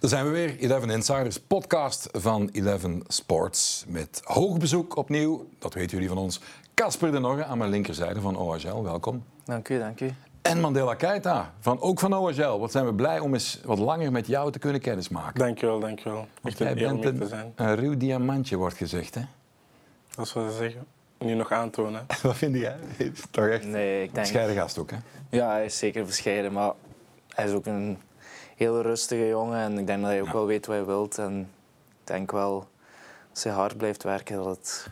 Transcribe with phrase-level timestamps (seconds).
[0.00, 3.84] Daar zijn we weer, 11 Insiders, podcast van 11 Sports.
[3.88, 6.40] Met hoog bezoek opnieuw, dat weten jullie van ons,
[6.74, 8.82] Casper de Norre aan mijn linkerzijde van OHL.
[8.82, 9.24] Welkom.
[9.44, 10.14] Dank u, dank u.
[10.42, 12.58] En Mandela Keita, van, ook van OHL.
[12.58, 15.40] Wat zijn we blij om eens wat langer met jou te kunnen kennismaken.
[15.40, 16.26] Dankjewel, dankjewel.
[16.42, 17.52] Echt jij een om bent een, zijn.
[17.56, 19.14] een ruw diamantje, wordt gezegd.
[19.14, 19.22] Hè?
[20.14, 20.86] Dat is wat ze zeggen.
[21.18, 22.06] Nu nog aantonen.
[22.22, 22.76] Wat vind jij?
[23.30, 24.26] Toch echt Nee, ik een denk...
[24.26, 24.96] scheiden gast ook, hè?
[25.30, 26.72] Ja, hij is zeker bescheiden, maar
[27.28, 27.98] hij is ook een
[28.60, 29.58] heel rustige jongen.
[29.58, 31.18] En ik denk dat hij ook wel weet wat hij wilt.
[31.18, 31.40] En
[32.00, 32.68] ik denk wel,
[33.30, 34.86] als hij hard blijft werken, dat het,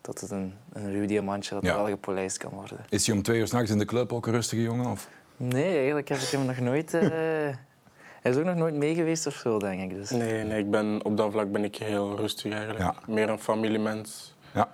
[0.00, 1.74] dat het een, een ruw diamantje dat Ja.
[1.76, 2.78] wel gepolijst kan worden.
[2.88, 4.86] Is hij om twee uur s'nachts in de club ook een rustige jongen?
[4.90, 5.08] Of?
[5.36, 6.94] Nee, eigenlijk heb ik hem nog nooit...
[6.94, 7.00] eh,
[8.22, 9.96] hij is ook nog nooit mee geweest of zo, denk ik.
[9.96, 10.10] Dus.
[10.10, 12.78] Nee, nee, ik ben, op dat vlak ben ik heel rustig eigenlijk.
[12.80, 12.94] Ja.
[13.06, 14.34] Meer een familiemens.
[14.54, 14.68] Ja,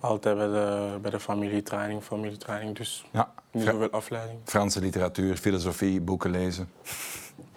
[0.00, 2.76] Altijd bij de, bij de familietraining, familietraining.
[2.76, 3.32] Dus ja.
[3.50, 4.38] niet zoveel afleiding.
[4.44, 6.68] Franse literatuur, filosofie, boeken lezen.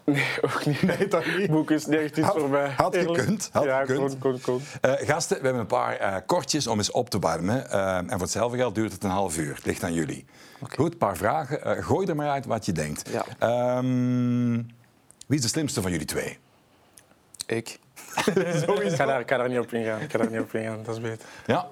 [0.03, 0.81] Nee, ook niet.
[0.81, 1.49] Nee, toch niet?
[1.49, 2.69] Boek is niet iets voor mij.
[2.69, 4.17] had gekund, had ja, gekund.
[4.17, 4.61] kon, kon, kon.
[4.81, 7.69] Eh, gasten, we hebben een paar eh, kortjes om eens op te warmen.
[7.69, 9.55] Eh, en voor hetzelfde geld duurt het een half uur.
[9.55, 10.25] Het ligt aan jullie.
[10.69, 11.63] Goed, een paar vragen.
[11.63, 13.09] Eh, gooi er maar uit wat je denkt.
[13.09, 13.25] Ja.
[13.39, 14.53] Ehm,
[15.27, 16.37] wie is de slimste van jullie twee?
[17.45, 17.79] Ik?
[18.81, 20.01] Ik ga, daar, ik ga daar niet op ingaan.
[20.01, 21.27] Ik ga daar niet op ingaan, dat is beter.
[21.45, 21.69] Ja.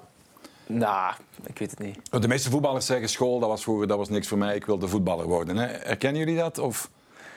[0.66, 1.14] Nou,
[1.46, 2.22] ik weet het niet.
[2.22, 4.54] De meeste voetballers zeggen school, dat was vroeger dat was niks voor mij.
[4.54, 5.56] Ik wilde voetballer worden.
[5.56, 5.66] Hè?
[5.66, 6.58] Herkennen jullie dat?
[6.58, 6.90] Of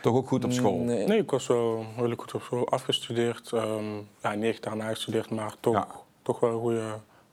[0.03, 0.77] toch ook goed op school?
[0.77, 1.07] Nee.
[1.07, 2.69] Nee, ik was wel redelijk goed op school.
[2.69, 3.51] Afgestudeerd.
[3.51, 3.83] ehm
[4.21, 5.87] ja, negen jaar nagestudeerd, maar toch, Ja.
[6.21, 6.79] toch wel een, goede,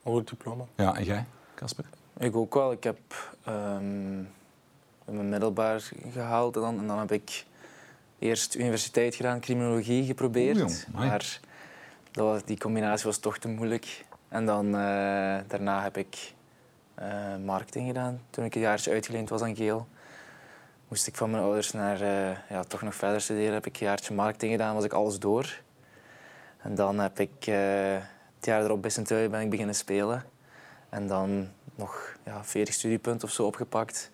[0.03, 0.63] een goed diploma.
[0.75, 1.85] Ja, en jij, Casper?
[2.17, 2.71] Ik ook wel.
[2.71, 2.99] Ik heb
[3.43, 4.15] ehm,
[5.05, 7.45] mijn middelbaar gehaald en dan, en dan heb ik
[8.19, 10.87] eerst universiteit gedaan, criminologie geprobeerd.
[10.93, 11.39] Maar
[12.11, 14.05] dat was, die combinatie was toch te moeilijk.
[14.27, 16.33] En dan eh, daarna heb ik
[16.95, 17.07] eh,
[17.45, 18.21] marketing gedaan.
[18.29, 19.87] Toen ik een jaartje uitgeleend was aan Geel,
[20.91, 23.53] moest ik van mijn ouders naar eh, ja, toch nog verder studeren.
[23.53, 25.59] Heb ik een jaartje marketing gedaan, was ik alles door.
[26.57, 27.55] En dan heb ik eh,
[28.35, 30.23] het jaar erop bij ben ik beginnen spelen.
[30.89, 34.11] En dan nog ja, 40 studiepunten of zo opgepakt.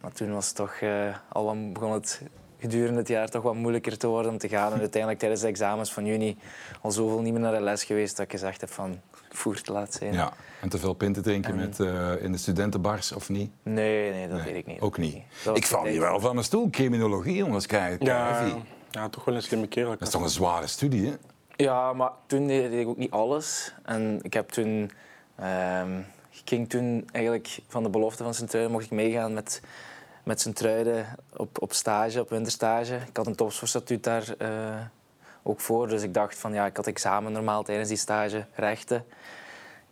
[0.00, 2.22] Maar toen was het toch eh, al wat, begon het
[2.58, 4.72] gedurende het jaar toch wat moeilijker te worden om te gaan.
[4.72, 6.38] En uiteindelijk tijdens de examens van juni
[6.80, 9.00] al zoveel niet meer naar de les geweest dat ik gezegd heb van
[9.36, 10.12] voer te laat zijn.
[10.12, 10.32] Ja.
[10.60, 13.50] En te veel pinten drinken En- met, eh, in de studentenbars of niet?
[13.62, 14.80] Nee, nee, dat Nee, weet ik niet.
[14.80, 15.22] Ook niet.
[15.54, 16.70] Ik val hier wel van mijn stoel.
[16.70, 18.02] Criminologie, jongens, kijk.
[18.02, 18.44] Ja,
[18.90, 19.90] ja, toch wel een slimme kerel.
[19.90, 21.14] Dat is toch een zware studie, hè?
[21.56, 23.74] Ja, maar toen deed ik ook niet alles.
[23.84, 24.90] En ik heb toen...
[25.36, 25.98] ehm,
[26.30, 29.60] ik ging toen eigenlijk van de belofte van Sint-Truiden mocht ik meegaan met,
[30.24, 32.94] met Sint-Truiden op, op stage, op winterstage.
[32.94, 34.48] Ik had een topsportstatuut daar eh,
[35.46, 35.88] ook voor.
[35.88, 38.96] Dus ik dacht van ja, ik had examen normaal tijdens die stage, rechten.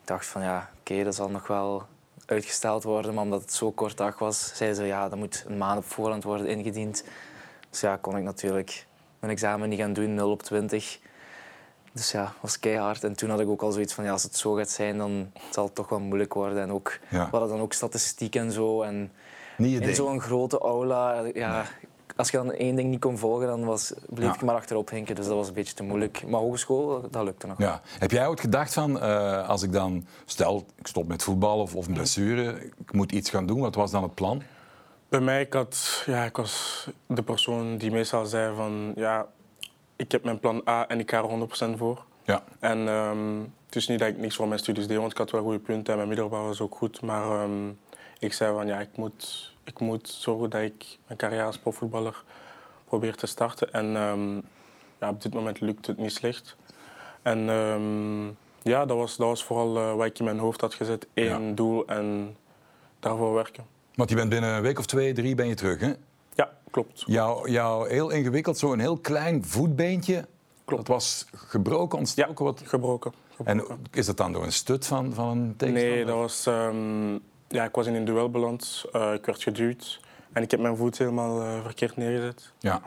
[0.00, 1.82] Ik dacht van ja, oké, dat zal nog wel
[2.26, 3.15] uitgesteld worden.
[3.15, 5.84] Maar omdat het zo kort dag was, zeiden ze ja, dat moet een maand op
[5.84, 7.04] voorhand worden ingediend.
[7.70, 8.87] Dus ja, kon ik natuurlijk
[9.19, 10.98] mijn examen niet gaan doen, 0 op 20.
[11.93, 13.04] Dus ja, was keihard.
[13.04, 15.31] En toen had ik ook al zoiets van, ja, als het zo gaat zijn, dan
[15.50, 16.62] zal het toch wel moeilijk worden.
[16.62, 17.25] En ook, Ja.
[17.25, 18.82] we hadden dan ook statistiek en zo.
[18.82, 19.12] En
[19.56, 21.64] Niet in zo'n grote aula, ja,
[22.16, 24.34] als je dan één ding niet kon volgen, dan was, bleef Ja.
[24.34, 25.14] ik maar achterop hinken.
[25.14, 26.25] Dus dat was een beetje te moeilijk.
[26.26, 27.58] Maar hogeschool, dat lukte nog.
[27.58, 27.80] Ja.
[27.98, 31.75] Heb jij ooit gedacht van, eh, als ik dan, stel, ik stop met voetbal of,
[31.75, 34.42] of blessure, ik moet iets gaan doen, wat was dan het plan?
[35.08, 38.92] Bij mij, ik, had, ja, ik was de persoon die meestal zei van...
[38.96, 39.26] Ja,
[39.96, 42.04] ik heb mijn plan A en ik ga er 100% voor.
[42.25, 42.44] Ja.
[42.58, 45.31] En ehm, het is niet dat ik niks voor mijn studies deed, want ik had
[45.31, 47.00] wel goede punten en mijn middelbaar was ook goed.
[47.02, 47.69] Maar ehm,
[48.19, 52.22] ik zei van ja, ik moet, ik moet zorgen dat ik mijn carrière als profvoetballer
[52.84, 53.72] probeer te starten.
[53.72, 54.34] En ehm,
[55.00, 56.56] ja, op dit moment lukt het niet slecht.
[57.22, 58.26] En ehm,
[58.62, 61.06] ja, dat was, dat was vooral eh, wat ik in mijn hoofd had gezet.
[61.14, 61.54] Eén Ja.
[61.54, 62.36] doel en
[63.00, 63.64] daarvoor werken.
[63.94, 65.92] Want je bent binnen een week of twee, drie ben je terug, hè?
[66.34, 67.02] Ja, klopt.
[67.06, 70.26] Jouw, jouw heel ingewikkeld, zo'n heel klein voetbeentje,
[70.64, 70.86] Klopt.
[70.86, 72.44] dat was gebroken, ontstoken.
[72.44, 73.12] Wat, Gebroken.
[73.44, 75.96] en is dat dan door een stut van, van een tegenstander?
[75.96, 77.19] Nee, dat was, ehm,
[77.49, 78.84] ja, ik was in een duel beland.
[78.93, 80.00] Eh, ik werd geduwd.
[80.32, 82.52] En ik heb mijn voet helemaal eh, verkeerd neergezet.
[82.58, 82.81] Ja,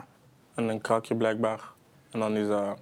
[0.54, 1.60] En een kraakje blijkbaar.
[2.10, 2.78] En dan is dat...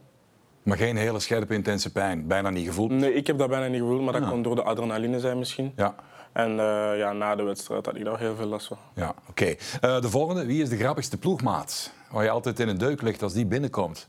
[0.62, 2.26] maar geen hele scherpe, intense pijn.
[2.26, 2.90] Bijna niet gevoeld.
[2.90, 4.28] Nee, ik heb dat bijna niet gevoeld, maar dat Ah.
[4.30, 5.72] kon door de adrenaline zijn misschien.
[5.76, 5.94] Ja,
[6.32, 8.78] En eh, ja, na de wedstrijd had ik daar heel veel last van.
[8.94, 9.44] ja oké.
[9.80, 11.92] Eh, de volgende, wie is de grappigste ploegmaat?
[12.10, 14.08] Waar je altijd in een deuk ligt als die binnenkomt.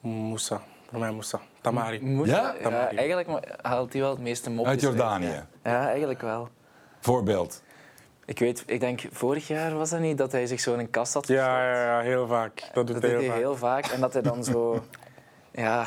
[0.00, 0.60] Moussa.
[0.90, 1.40] Voor mij Moussa.
[1.60, 2.00] Tamari.
[2.02, 2.54] Moet Ja?
[2.62, 2.96] Tamari.
[2.96, 5.26] eigenlijk ma- haalt hij wel het meeste mopjes Uit Jordanië.
[5.26, 5.46] Ja.
[5.64, 6.48] ja, eigenlijk wel.
[7.00, 7.62] Voorbeeld.
[8.24, 10.90] Ik weet, ik denk vorig jaar was dat niet dat hij zich zo in een
[10.90, 12.62] kast had Ja, ja, ja, heel vaak.
[12.72, 13.38] Dat doet Dat hij heel hij vaak.
[13.38, 13.86] heel vaak.
[13.86, 14.82] En dat hij dan zo...
[15.52, 15.86] Ja,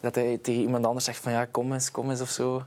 [0.00, 2.62] dat hij tegen iemand anders zegt van ja, kom eens, kom eens of zo.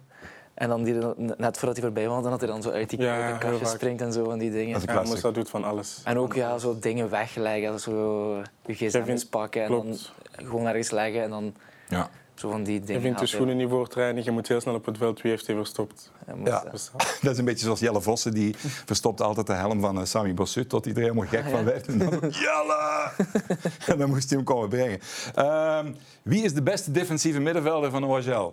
[0.54, 3.02] En dan die, net voordat hij voorbij was, dan had hij dan zo uit die
[3.02, 4.74] Ja, kastje springt en zo van die dingen.
[4.74, 6.02] Dat is Ja, dat doet van alles.
[6.04, 8.36] En ook ja, zo dingen wegleggen, zo
[8.66, 9.98] je gsm's pakken en dan
[10.32, 11.56] gewoon ergens leggen en dan
[11.88, 12.10] Ja.
[12.42, 13.02] Zo van die Je dingen.
[13.02, 13.28] vindt je haalt hij.
[13.28, 15.22] schoenen niet voor training, je moet heel snel op het veld.
[15.22, 16.12] Wie heeft die verstopt?
[16.26, 16.64] Hij moet, Ja.
[16.72, 16.92] Dus,
[17.22, 18.56] Dat is een beetje zoals Jelle Vossen, die
[18.86, 21.88] verstopt altijd de helm van eh, Sami Bossut tot hij er helemaal gek van werd.
[21.88, 22.10] En dan,
[22.44, 23.12] Jelle!
[23.92, 25.00] en dan moest hij hem komen brengen.
[25.36, 25.92] Ehm,
[26.22, 28.52] wie is de beste defensieve middenvelder van OHL?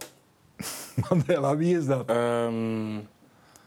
[1.08, 2.08] Mandela, wie is dat?
[2.10, 2.96] ehm,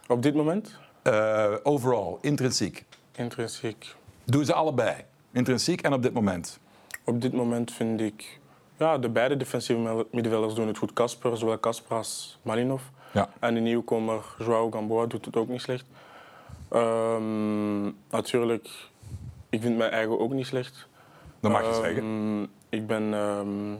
[0.08, 2.86] op dit moment, Eh, overall, intrinsiek.
[3.16, 3.96] intrinsiek.
[4.24, 4.96] Doen ze allebei.
[5.32, 6.60] Intrinsiek en op dit moment.
[7.06, 8.40] Op dit moment vind ik,
[8.82, 10.94] ja, de beide defensieve middenvelders doen het goed.
[10.94, 12.82] Kasper, zowel Kasper als Malinov.
[13.14, 13.30] Ja.
[13.40, 15.86] En de nieuwkomer Joao Gamboa doet het ook niet slecht.
[16.70, 18.70] Ehm, natuurlijk,
[19.50, 20.88] ik vind mijn eigen ook niet slecht.
[21.40, 22.50] Dat mag je Ehm, zeggen.
[22.70, 23.72] Ik ben, ehm,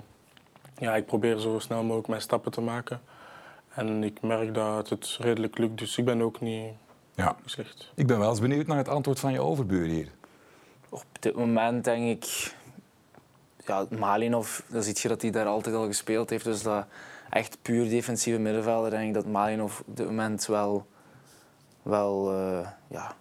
[0.78, 3.02] ja, ik probeer zo snel mogelijk mijn stappen te maken.
[3.74, 6.72] En ik merk dat het redelijk lukt, dus ik ben ook niet,
[7.16, 7.36] Ja.
[7.42, 7.92] niet slecht.
[7.96, 10.08] Ik ben wel eens benieuwd naar het antwoord van je overbuur hier.
[10.90, 12.56] Op dit moment denk ik,
[13.66, 16.44] ja, Malinov, dan zie je dat hij daar altijd al gespeeld heeft.
[16.44, 16.86] Dus dat
[17.30, 20.88] echt puur defensieve middenvelder, denk ik dat Malinov op dit moment wel,
[21.82, 23.16] wel eh, ja,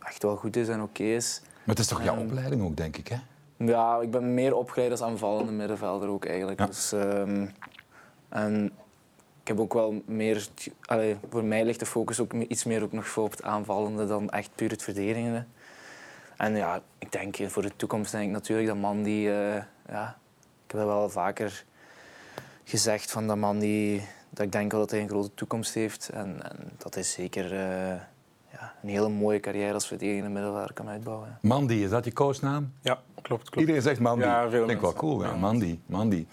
[0.00, 1.40] echt wel goed is en oké is.
[1.42, 3.16] Maar het is toch jouw opleiding ook, denk ik, hè?
[3.56, 6.58] Ja, ik ben meer opgeleid als aanvallende middenvelder ook eigenlijk.
[6.58, 6.66] Ja.
[6.66, 7.46] Dus, ehm,
[8.28, 8.72] en
[9.40, 10.48] ik heb ook wel meer...
[10.84, 14.06] Allee, voor mij ligt de focus ook iets meer ook nog voor op het aanvallende
[14.06, 15.44] dan echt puur het verdedigende.
[16.42, 19.28] En ja, ik denk voor de toekomst denk ik natuurlijk dat man die...
[19.28, 20.16] eh, ja,
[20.64, 21.64] ik heb dat wel vaker
[22.64, 24.02] gezegd van dat man die...
[24.30, 26.08] Dat ik denk wel dat hij een grote toekomst heeft.
[26.08, 27.94] En, en dat hij zeker eh,
[28.52, 31.38] ja, een hele mooie carrière als verdedigende middenvelder kan uitbouwen.
[31.42, 32.72] Mandy, is dat je coachnaam?
[32.80, 33.56] Ja, klopt, klopt.
[33.60, 34.24] Iedereen zegt Mandy.
[34.24, 35.08] Ja, veel Vind ik wel mensen.
[35.08, 35.22] cool.
[35.24, 35.34] Ja.
[35.36, 36.26] Mandy, Mandy.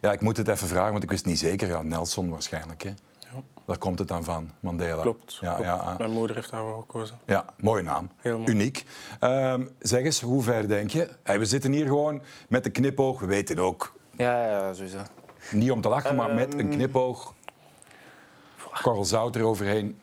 [0.00, 1.68] Ja, ik moet het even vragen, want ik wist niet zeker.
[1.68, 2.90] Ja, Nelson waarschijnlijk, hè?
[3.68, 5.02] Daar komt het dan van, Mandela.
[5.02, 5.34] Klopt.
[5.40, 5.64] Ja, klopt.
[5.68, 5.94] ja.
[5.98, 7.18] Mijn moeder heeft daarvoor gekozen.
[7.26, 8.10] ja mooie naam.
[8.16, 8.50] Heel mooi.
[8.50, 8.84] Uniek.
[9.20, 11.08] Ehm, zeg eens, hoe ver denk je?
[11.22, 13.20] Hey, we zitten hier gewoon met een knipoog.
[13.20, 13.94] We weten het ook.
[14.16, 14.98] Ja, ja, sowieso.
[15.52, 16.68] Niet om te lachen, maar met een Ehm.
[16.70, 17.34] knipoog.
[18.82, 20.00] Korrel zout eroverheen.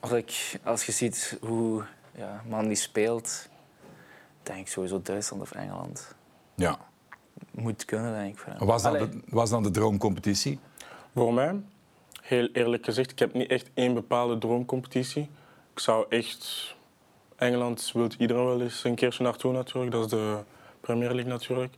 [0.00, 1.84] Als, ik, als je ziet hoe
[2.14, 3.48] ja, man die speelt,
[4.42, 6.14] denk ik sowieso Duitsland of Engeland.
[6.54, 6.78] Ja.
[7.50, 8.38] Moet kunnen, denk ik.
[8.38, 8.66] Voor hem.
[8.66, 10.58] Was dan, Allee, de, was dan de droomcompetitie?
[11.14, 11.60] Voor mij,
[12.28, 15.30] heel eerlijk gezegd, ik heb niet echt één bepaalde droomcompetitie.
[15.72, 16.74] Ik zou echt...
[17.36, 19.92] Engeland wil iedereen wel eens een keertje naartoe natuurlijk.
[19.92, 20.38] Dat is de
[20.80, 21.74] Premier League natuurlijk.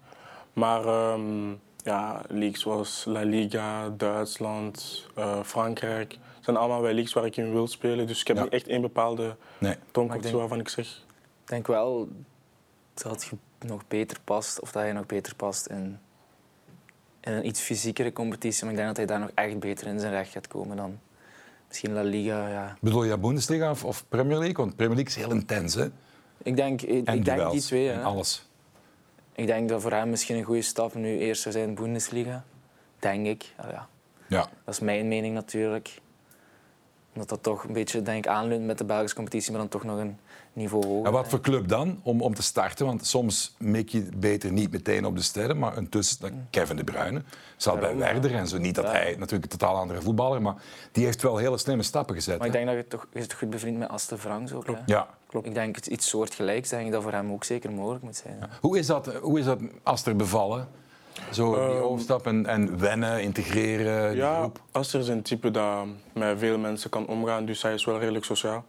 [0.52, 1.50] Maar ehm,
[1.84, 6.18] ja, leagues zoals La Liga, Duitsland, eh, Frankrijk...
[6.40, 8.06] zijn allemaal wel leagues waar ik in wil spelen.
[8.06, 8.42] Dus ik heb Ja.
[8.42, 9.74] niet echt één bepaalde Nee.
[9.90, 10.86] droomcompetitie denk- waarvan ik zeg...
[11.42, 12.08] Ik denk wel
[12.94, 13.36] dat je
[13.66, 15.98] nog beter past, of dat je nog beter past in,
[17.36, 18.62] een iets fysiekere competitie.
[18.62, 20.98] Maar ik denk dat hij daar nog echt beter in zijn recht gaat komen dan
[21.68, 22.48] misschien La Liga.
[22.48, 22.76] Ja.
[22.80, 24.56] Bedoel je Bundesliga of, of Premier League?
[24.56, 25.88] Want Premier League is heel intens, hè?
[26.42, 27.90] Ik denk, ik, En ik denk die twee.
[27.90, 28.46] en alles.
[29.34, 32.44] Ik denk dat voor hem misschien een goede stap nu eerst zou zijn Bundesliga.
[32.98, 33.52] Denk ik.
[33.56, 33.88] Ah, ja.
[34.26, 34.48] Ja.
[34.64, 36.00] Dat is mijn mening natuurlijk.
[37.12, 39.84] Omdat dat toch een beetje denk ik, aanleunt met de Belgische competitie, maar dan toch
[39.84, 40.18] nog een
[40.58, 41.06] niveau hoger.
[41.06, 42.86] En wat voor club dan om, om te starten?
[42.86, 47.22] Want soms mik je beter niet meteen op de sterren, maar intussen Kevin De Bruyne
[47.56, 47.96] zat bij ja.
[47.96, 48.58] Werder en zo.
[48.58, 48.90] Niet dat Ja.
[48.90, 50.54] hij natuurlijk een totaal andere voetballer, maar
[50.92, 52.38] die heeft wel hele slimme stappen gezet.
[52.38, 52.58] Maar ik hè?
[52.64, 54.66] denk dat je toch, je goed bevriend met Aste Franks ook.
[54.66, 54.72] Hè?
[54.86, 55.08] Ja.
[55.26, 55.46] Klopt.
[55.46, 58.36] Ik denk het iets soortgelijks, denk ik dat voor hem ook zeker mogelijk moet zijn.
[58.40, 58.48] ja.
[58.60, 60.68] Hoe is dat, hoe is dat Aster bevallen?
[61.32, 64.60] Zo die Ehm, overstap en, en wennen, integreren, die Ja, groep?
[64.72, 68.24] Aster is een type dat met veel mensen kan omgaan, dus hij is wel redelijk
[68.24, 68.64] sociaal.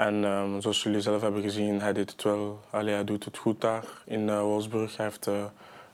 [0.00, 2.60] En ehm, zoals jullie zelf hebben gezien, hij deed het wel.
[2.70, 4.96] Allee, hij doet het goed daar in eh, Wolfsburg.
[4.96, 5.44] Hij heeft eh,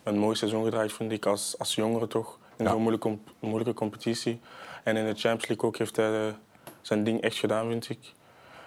[0.03, 2.39] een mooi seizoen gedraaid, vind ik, als, als jongere toch.
[2.57, 2.71] In Ja.
[2.71, 4.41] zo'n moeilijke, comp- moeilijke competitie.
[4.85, 6.35] En in de Champions League ook heeft hij eh,
[6.81, 8.13] zijn ding echt gedaan, vind ik.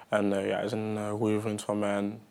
[0.10, 1.96] En ja, hij is een goede vriend van mij.
[1.96, 2.22] En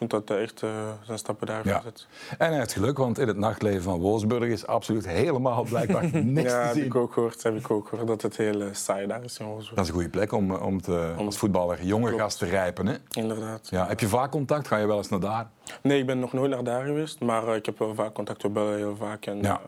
[0.00, 0.70] ik vind dat hij echt eh,
[1.02, 1.76] zijn stappen daar Ja.
[1.76, 2.06] gezet.
[2.38, 6.52] En hij heeft geluk, want in het nachtleven van Wolfsburg is absoluut helemaal blijkbaar niks
[6.52, 6.84] Ja, te heb zien.
[6.84, 9.46] ik ook gehoord, heb ik ook gehoord dat het heel eh, saai daar is in
[9.46, 9.74] Wolfsburg.
[9.74, 12.22] Dat is een goede plek om, om te, als voetballer jonge Klopt.
[12.22, 12.86] gast te rijpen.
[12.86, 12.94] Hè?
[13.10, 13.68] Inderdaad.
[13.70, 14.68] Ja, heb je vaak contact?
[14.68, 15.48] Ga je wel eens naar daar?
[15.82, 18.42] Nee, ik ben nog nooit naar daar geweest, maar eh, ik heb wel vaak contact.
[18.42, 19.60] We bellen heel vaak en Ja.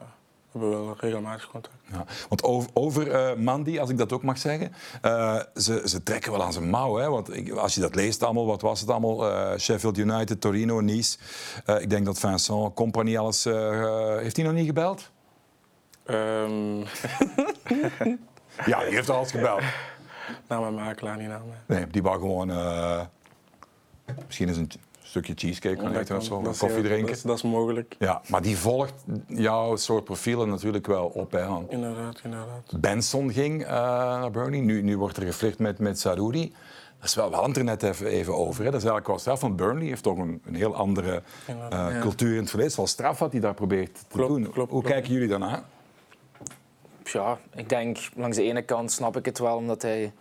[0.53, 1.75] We hebben wel regelmatig contact.
[1.93, 6.03] Ja, want over, over eh, Mandy, als ik dat ook mag zeggen, eh, ze, ze
[6.03, 6.97] trekken wel aan zijn mouw.
[6.97, 7.09] Hè?
[7.09, 9.31] Want ik, als je dat leest allemaal, wat was het allemaal?
[9.31, 11.19] Eh, Sheffield United, Torino, Nice.
[11.79, 13.45] Ik denk dat Vincent Company alles...
[13.45, 15.11] heeft hij nog niet gebeld?
[16.05, 16.79] Ehm
[18.67, 19.63] Ja, die heeft alles gebeld.
[20.49, 21.39] naar mijn makelaar, niet mij.
[21.67, 22.49] Nee, die wou gewoon...
[24.27, 24.71] misschien eens een
[25.11, 27.07] stukje cheesecake kan eten of zo, koffie drinken.
[27.07, 27.97] Dat is, dat is mogelijk.
[27.99, 28.95] Ja, maar die volgt
[29.27, 31.33] jouw soort profielen natuurlijk wel op.
[31.33, 31.47] Hè.
[31.47, 32.81] want Inderdaad, inderdaad.
[32.81, 36.55] Benson ging eh, naar Burnley, nu, nu wordt er geflirt met, met Saroudi.
[36.99, 38.65] Dat is wel, we hadden het er net even, even over.
[38.65, 38.71] Hè.
[38.71, 42.33] Dat is eigenlijk wel straf, want Burnley heeft toch een, een heel andere eh, cultuur
[42.33, 42.61] in het verleden.
[42.61, 44.51] Het is wel straf wat hij daar probeert te doen.
[44.51, 45.65] klopt, Hoe kijken jullie daarna?
[47.05, 50.13] Ja, ik denk langs de ene kant snap ik het wel, omdat hij,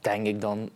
[0.00, 0.70] denk ik dan,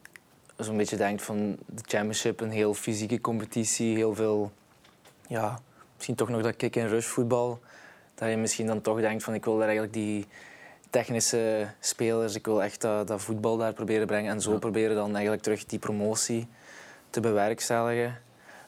[0.56, 4.52] zo'n beetje denkt van de Championship, een heel fysieke competitie, heel veel,
[5.26, 5.58] ja,
[5.94, 7.61] misschien toch nog dat kick-and-rush voetbal.
[8.14, 10.26] Dat je misschien dan toch denkt van ik wil daar eigenlijk die
[10.90, 15.12] technische spelers, ik wil echt dat, dat voetbal daar proberen brengen en zo proberen dan
[15.12, 16.49] eigenlijk terug die promotie
[17.11, 18.18] te bewerkstelligen.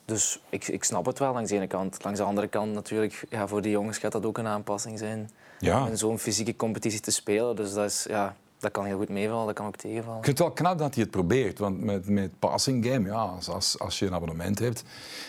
[0.04, 2.04] Dus ik, ik snap het wel langs de ene kant.
[2.04, 5.30] Langs de andere kant natuurlijk, ja, voor die jongens gaat dat ook een aanpassing zijn
[5.58, 5.82] Ja.
[5.82, 7.56] om in zo'n fysieke competitie te spelen.
[7.56, 10.18] Dus dat, is, ja, dat kan heel goed meevallen, dat kan ook tegenvallen.
[10.18, 11.58] Ik vind het wel knap dat hij het probeert.
[11.58, 14.84] Want met, met passing game, ja, als, als, als je een abonnement hebt,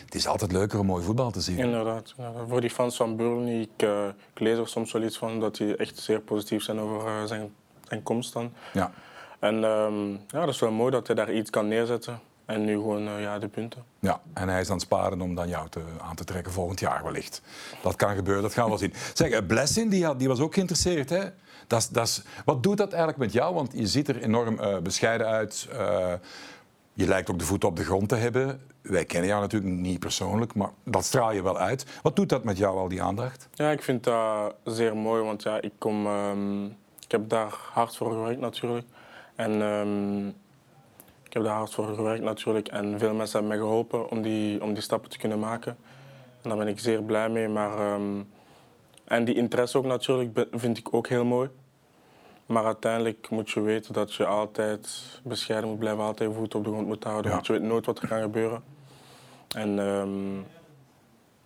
[0.05, 1.57] het is altijd leuker om mooi voetbal te zien.
[1.57, 2.47] Inderdaad, inderdaad.
[2.47, 5.55] Voor die fans van Burnley, ik, eh, ik lees er soms wel iets van dat
[5.55, 7.53] die echt zeer positief zijn over eh, zijn,
[7.87, 8.53] zijn komst dan.
[8.73, 8.91] Ja.
[9.39, 12.19] En ehm, ja, dat is wel mooi dat hij daar iets kan neerzetten.
[12.45, 13.83] En nu gewoon eh, ja, de punten.
[13.99, 16.79] Ja, en hij is aan het sparen om dan jou te, aan te trekken volgend
[16.79, 17.41] jaar wellicht.
[17.81, 18.93] Dat kan gebeuren, dat gaan we wel zien.
[19.13, 21.09] Zeg, Blessing, die, had, die was ook geïnteresseerd.
[21.09, 21.25] Hè?
[22.45, 23.53] Wat doet dat eigenlijk met jou?
[23.53, 25.67] Want je ziet er enorm eh, bescheiden uit.
[25.71, 26.13] Eh,
[26.93, 28.61] je lijkt ook de voet op de grond te hebben.
[28.81, 31.85] Wij kennen jou natuurlijk niet persoonlijk, maar dat straal je wel uit.
[32.01, 33.47] Wat doet dat met jou, al die aandacht?
[33.53, 37.95] Ja, ik vind dat zeer mooi, want ja, ik, kom, ehm, ik heb daar hard
[37.95, 38.85] voor gewerkt natuurlijk.
[39.35, 40.27] En ehm,
[41.23, 42.67] ik heb daar hard voor gewerkt natuurlijk.
[42.67, 45.77] En veel mensen hebben mij geholpen om die, om die stappen te kunnen maken.
[46.41, 47.47] En daar ben ik zeer blij mee.
[47.47, 48.19] Maar, ehm,
[49.07, 51.49] en die interesse ook natuurlijk vind ik ook heel mooi.
[52.45, 54.87] Maar uiteindelijk moet je weten dat je altijd
[55.23, 57.25] bescheiden moet blijven, altijd je voet op de grond moet houden.
[57.25, 57.35] Ja.
[57.35, 58.63] Want je weet nooit wat er kan gebeuren.
[59.55, 60.35] En ehm,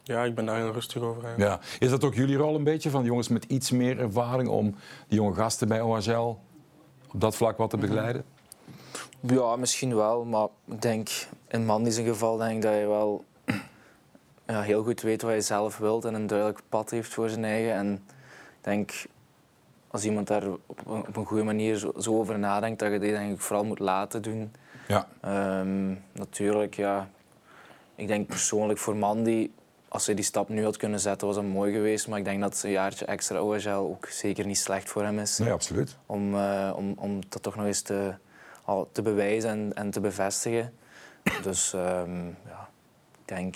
[0.04, 1.62] ja, ik ben daar heel rustig over eigenlijk.
[1.62, 1.78] Ja.
[1.80, 4.50] Is dat ook jullie rol een beetje, van jongens met iets meer ervaring...
[4.50, 4.76] om
[5.08, 6.40] die jonge gasten bij OHL
[7.12, 8.24] op dat vlak wat te begeleiden?
[9.20, 11.10] Ja, misschien wel, maar ik denk
[11.48, 13.26] in Mandy zijn geval denk ik dat je wel
[14.52, 17.44] ja, heel goed weet wat je zelf wilt en een duidelijk pad heeft voor zijn
[17.44, 17.74] eigen.
[17.74, 17.94] En
[18.58, 18.92] ik denk
[19.88, 23.00] als iemand daar op een, op een goede manier zo, zo over nadenkt, dat je
[23.00, 24.54] die denk ik vooral moet laten doen.
[24.88, 25.08] Ja.
[25.22, 27.10] Ehm, natuurlijk, ja.
[27.96, 29.50] Ik denk persoonlijk voor Mandy,
[29.88, 32.08] als hij die stap nu had kunnen zetten, was dat mooi geweest.
[32.08, 35.38] Maar ik denk dat een jaartje extra OHL ook zeker niet slecht voor hem is.
[35.38, 35.98] Nee, absoluut.
[36.06, 38.14] Om, eh, om, om dat toch nog eens te,
[38.64, 40.74] al te bewijzen en, en te bevestigen.
[41.44, 42.70] Dus ehm, ja,
[43.12, 43.56] ik denk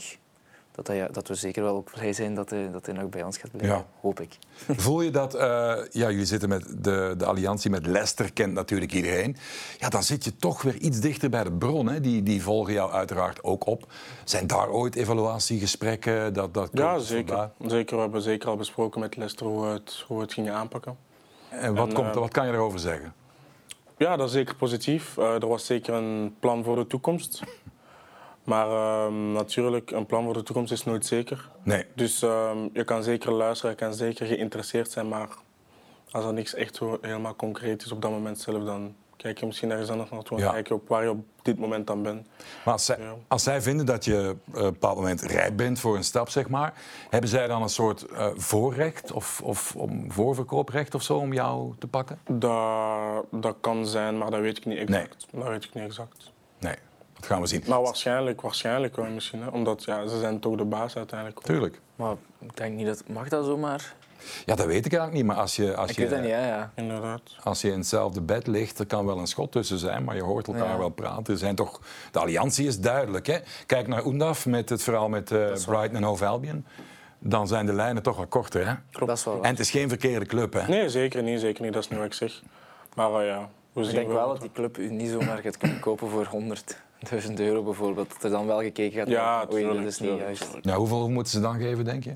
[0.76, 3.24] dat, hij, dat we zeker wel ook blij zijn dat hij, dat hij nog bij
[3.24, 3.78] ons gaat blijven.
[3.78, 3.86] Ja.
[4.02, 4.38] Hoop ik.
[4.84, 5.42] Voel je dat, eh,
[5.92, 9.38] ja, jullie zitten met de, de alliantie met Leicester, kent natuurlijk iedereen.
[9.80, 11.88] Ja, dan zit je toch weer iets dichter bij de bron.
[11.88, 12.02] Hè?
[12.02, 13.92] Die, die volgen jou uiteraard ook op.
[14.24, 16.34] Zijn daar ooit evaluatiegesprekken?
[16.34, 17.96] Dat, dat Ja, komt zeker.
[17.96, 20.98] We hebben zeker al besproken met Leicester hoe we het, hoe het gingen aanpakken.
[21.50, 23.14] En wat, En, komt, eh, wat kan je erover zeggen?
[23.98, 25.18] Ja, dat is zeker positief.
[25.18, 27.42] Eh, er was zeker een plan voor de toekomst.
[28.46, 31.50] Maar ehm, natuurlijk, een plan voor de toekomst is nooit zeker.
[31.64, 31.86] Nee.
[31.96, 35.28] Dus ehm, je kan zeker luisteren, je kan zeker geïnteresseerd zijn, maar
[36.12, 39.46] als er niks echt zo helemaal concreet is op dat moment zelf, dan kijk je
[39.46, 40.52] misschien ergens anders naartoe en Ja.
[40.52, 42.28] kijk je op waar je op dit moment dan bent.
[42.66, 43.14] Maar als zij, Ja.
[43.28, 46.50] als zij vinden dat je op een bepaald moment rijp bent voor een stap, zeg
[46.50, 46.74] maar,
[47.10, 51.74] hebben zij dan een soort eh, voorrecht of, of om voorverkooprecht of zo om jou
[51.80, 52.20] te pakken?
[52.30, 55.28] Dat, dat kan zijn, maar dat weet ik niet exact.
[55.32, 56.32] Dat weet ik niet exact.
[57.26, 57.64] Dat gaan we zien.
[57.68, 59.48] Maar waarschijnlijk, waarschijnlijk wel misschien, hè?
[59.48, 61.40] omdat ja, ze zijn toch de baas uiteindelijk.
[61.42, 61.80] Tuurlijk.
[61.96, 63.04] Maar ik denk niet dat...
[63.08, 63.94] Mag dat zomaar?
[64.46, 65.26] Ja, dat weet ik eigenlijk niet.
[65.26, 66.72] Maar als je, als Ik je, weet dat niet, hè, ja.
[66.76, 67.22] Inderdaad.
[67.44, 70.22] als je in hetzelfde bed ligt, er kan wel een schot tussen zijn, maar je
[70.22, 70.78] hoort elkaar Ja.
[70.78, 71.34] wel praten.
[71.34, 73.28] Er zijn toch, de alliantie is duidelijk.
[73.28, 73.38] Hè?
[73.66, 75.50] Kijk naar Oendaf met het verhaal met eh, waar.
[75.66, 76.66] Brighton en Hove Albion.
[77.20, 78.68] Dan zijn de lijnen toch wat korter.
[78.68, 78.74] Hè?
[79.06, 79.44] Dat is wel.
[79.44, 80.54] En het is geen verkeerde club.
[80.54, 80.68] Hè?
[80.68, 81.74] Nee, zeker niet, zeker niet.
[81.74, 82.42] Dat is niet wat ik zeg.
[82.96, 85.80] Maar eh, ja, we Ik denk wel dat die club u niet zomaar gaat kunnen
[85.80, 86.26] kopen voor
[87.28, 88.10] 100.000 euro bijvoorbeeld.
[88.14, 90.58] Dat er dan wel gekeken gaat Ja, worden, oei, dat is niet tuurlijk, juist.
[90.62, 92.12] Ja, hoeveel moeten ze dan geven, denk je?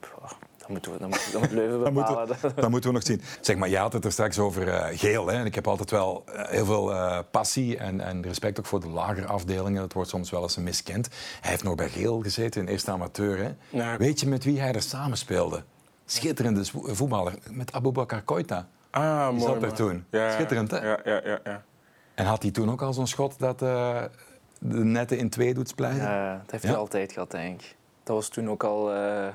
[0.00, 2.26] Pff, Dat moeten we, dat moet, dat moet Leuven Dat moeten,
[2.62, 3.22] dat moeten we nog zien.
[3.40, 5.26] Zeg maar, je had het er straks over eh, geel.
[5.26, 5.32] Hè?
[5.38, 8.80] En ik heb altijd wel eh, heel veel eh, passie en, en respect ook voor
[8.80, 9.80] de lagere afdelingen.
[9.80, 11.08] Dat wordt soms wel eens miskend.
[11.40, 13.56] Hij heeft nog bij geel gezeten in eerste amateur.
[13.70, 13.96] Hè?
[13.96, 15.62] Weet je met wie hij er samen speelde?
[16.06, 17.34] Schitterende vo- voetballer.
[17.50, 18.68] Met Abubakar Koita.
[18.90, 19.52] Ah, Die mooi.
[19.52, 19.76] zat er man.
[19.76, 20.04] toen.
[20.10, 20.78] Ja, Schitterend, hè?
[20.88, 21.40] Ja, ja, ja.
[21.44, 21.62] ja.
[22.14, 23.62] En had hij toen ook al zo'n schot dat
[24.58, 26.02] de netten in twee doet splijten?
[26.02, 26.68] Ja, dat heeft Ja?
[26.68, 27.76] hij altijd gehad, denk ik.
[28.02, 28.92] Dat was toen ook al...
[28.92, 29.28] eh,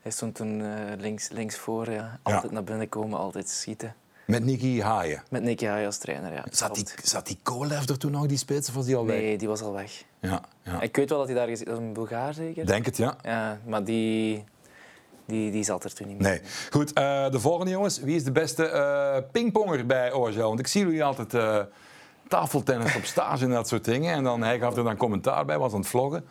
[0.00, 2.18] hij stond toen eh, links, links voor, ja.
[2.22, 3.94] altijd naar binnen komen, altijd schieten.
[4.26, 5.22] Met Nicky Haaien.
[5.30, 6.44] Met Nicky Haaien als trainer, ja.
[6.50, 9.16] Zat die, zat die Kolev er toen nog, die spits, of was die al weg?
[9.16, 10.04] Nee, die was al weg.
[10.20, 10.80] Ja, ja.
[10.80, 12.66] Ik weet wel dat hij daar gezeten Dat is een Bulgaar zeker?
[12.66, 13.16] Denk het, ja.
[13.22, 14.44] Ja, maar die,
[15.24, 16.28] die, die zat er toen niet meer.
[16.28, 16.40] Nee.
[16.70, 17.98] Goed, eh, de volgende jongens.
[18.00, 20.38] Wie is de beste pingponger bij OHL?
[20.38, 21.64] Want ik zie jullie altijd
[22.32, 24.14] tafeltennis op stage en dat soort dingen.
[24.14, 26.24] En dan, hij gaf er dan commentaar bij, was aan het vloggen.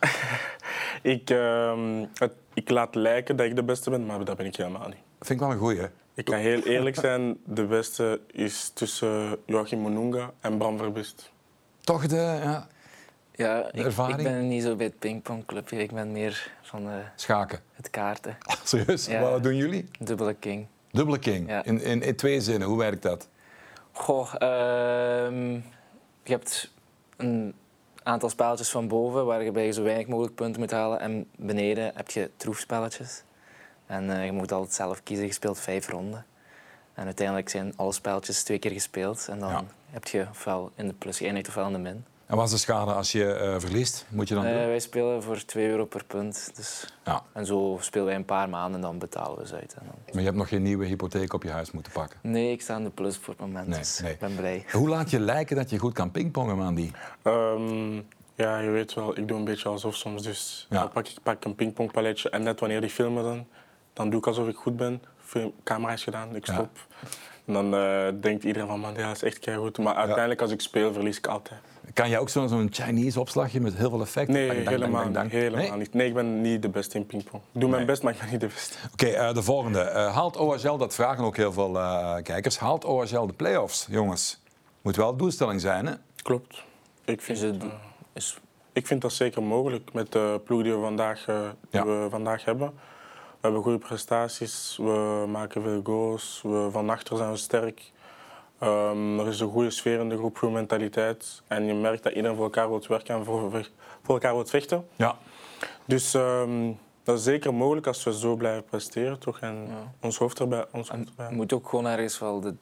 [1.02, 4.56] Ik, ehm, het- ik laat lijken dat ik de beste ben, maar dat ben ik
[4.56, 4.96] helemaal niet.
[5.20, 5.80] Vind ik wel een goeie.
[6.14, 11.30] Ik kan heel eerlijk zijn, de beste is tussen Joachim Monunga en Bram Verbist.
[11.80, 12.66] Toch de ja,
[13.32, 14.18] Ja, ik, ervaring?
[14.18, 15.76] ik ben niet zo bij het pingpongclubje.
[15.78, 17.58] Ik ben meer van eh, schaken.
[17.72, 18.36] het kaarten.
[18.64, 19.06] Serieus?
[19.06, 19.20] Ja.
[19.20, 19.88] Wat doen jullie?
[19.98, 20.66] Dubbele king.
[20.90, 21.48] Dubbele king.
[21.48, 21.64] Ja.
[21.64, 22.68] In, in, in twee zinnen.
[22.68, 23.28] Hoe werkt dat?
[23.92, 25.58] Goh, ehm,
[26.22, 26.72] je hebt
[27.16, 27.54] een
[28.02, 31.00] aantal spelletjes van boven waarbij je zo weinig mogelijk punten moet halen.
[31.00, 33.22] En beneden heb je troefspelletjes.
[33.86, 35.26] En eh, je moet altijd zelf kiezen.
[35.26, 36.26] Je speelt vijf ronden.
[36.94, 39.26] En uiteindelijk zijn alle spelletjes twee keer gespeeld.
[39.28, 39.64] En dan Ja.
[39.90, 42.04] heb je ofwel in de plus geëindigd ofwel in de min.
[42.32, 44.06] En wat is de schade als je eh, verliest?
[44.08, 44.66] Moet je dan Eh, doen?
[44.66, 46.50] wij spelen voor 2 euro per punt.
[46.54, 47.22] Dus, Ja.
[47.32, 49.74] en zo spelen wij een paar maanden en dan betalen we ze uit.
[49.78, 49.94] En dan...
[50.06, 52.18] Maar je hebt nog geen nieuwe hypotheek op je huis moeten pakken.
[52.22, 53.66] Nee, ik sta in de plus voor het moment.
[53.66, 54.12] Nee, dus nee.
[54.12, 54.64] ik ben blij.
[54.72, 56.74] Hoe laat je lijken dat je goed kan pingpongen, man?
[56.74, 56.90] Die?
[57.22, 57.94] Ehm,
[58.34, 60.22] ja, je weet wel, ik doe een beetje alsof soms.
[60.22, 60.78] Dus Ja.
[60.80, 63.46] dan pak ik pak een pingpongpaletje en net wanneer die filmen dan,
[63.92, 65.02] dan doe ik alsof ik goed ben.
[65.24, 66.52] Film, camera is gedaan, ik Ja.
[66.54, 66.70] stop.
[67.44, 69.78] En dan eh, denkt iedereen van, man, ja, dat is echt goed.
[69.78, 71.60] Maar uiteindelijk als ik speel, verlies ik altijd.
[71.94, 74.34] Kan jij ook zo- zo'n Chinese opslagje met heel veel effecten?
[74.34, 75.24] Nee, Dang, helemaal, dang, dang.
[75.32, 75.78] niet, helemaal Nee?
[75.78, 75.94] niet.
[75.94, 77.42] Nee, ik ben niet de beste in pingpong.
[77.52, 77.84] Ik doe mijn Nee.
[77.90, 78.76] best, maar ik ben niet de beste.
[78.92, 79.80] Oké, eh, de volgende.
[79.80, 84.40] Eh, haalt OHL, dat vragen ook heel veel eh, kijkers, haalt OHL de play-offs, jongens?
[84.82, 85.92] Moet wel de doelstelling zijn, hè?
[86.22, 86.62] Klopt.
[87.04, 87.64] Ik vind, Is het-
[88.12, 88.38] Is
[88.72, 91.34] ik vind dat zeker mogelijk met de ploeg die we vandaag, die
[91.70, 91.84] Ja.
[91.86, 92.68] we vandaag hebben.
[92.68, 97.91] We hebben goede prestaties, we maken veel goals, we, van achter zijn we sterk.
[98.62, 101.42] Ehm, er is een goede sfeer in de groep, goede mentaliteit.
[101.46, 103.50] En je merkt dat iedereen voor elkaar wil werken en voor,
[104.02, 104.86] voor elkaar wil vechten.
[104.96, 105.16] Ja.
[105.84, 106.70] Dus ehm,
[107.02, 109.40] dat is zeker mogelijk als we zo blijven presteren toch?
[109.40, 109.92] en Ja.
[110.00, 110.64] ons hoofd erbij.
[110.72, 111.26] Ons En hoofd erbij.
[111.26, 112.54] het moet ook gewoon ergens wel de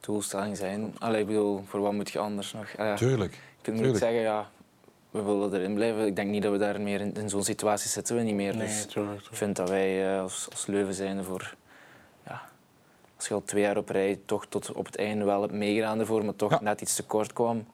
[0.00, 0.94] doelstelling zijn.
[0.98, 2.64] Allee, ik bedoel, voor wat moet je anders nog?
[2.76, 3.32] Ah ja, Tuurlijk.
[3.32, 4.50] je kunt niet zeggen, ja,
[5.10, 6.06] we willen erin blijven.
[6.06, 8.56] Ik denk niet dat we daar meer in, in zo'n situatie zitten we niet meer.
[8.56, 11.54] Nee, dus ik vind dat wij eh, als, als Leuven zijn voor...
[13.22, 15.98] Als je al twee jaar op rij toch tot op het einde wel hebt meegedaan
[16.00, 16.58] ervoor, maar toch Ja.
[16.62, 17.66] net iets tekort kwam,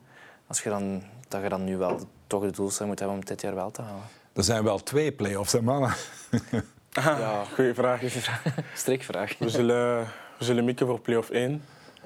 [0.47, 3.41] als je dan, dat je dan nu wel toch de doelstelling moet hebben om dit
[3.41, 4.03] jaar wel te halen.
[4.33, 5.93] Er zijn wel twee play-offs, hè, mannen?
[6.91, 8.01] Ja, Goeie vraag.
[8.75, 9.39] strikvraag.
[9.39, 10.01] We zullen,
[10.39, 11.63] we zullen mikken voor play-off 1.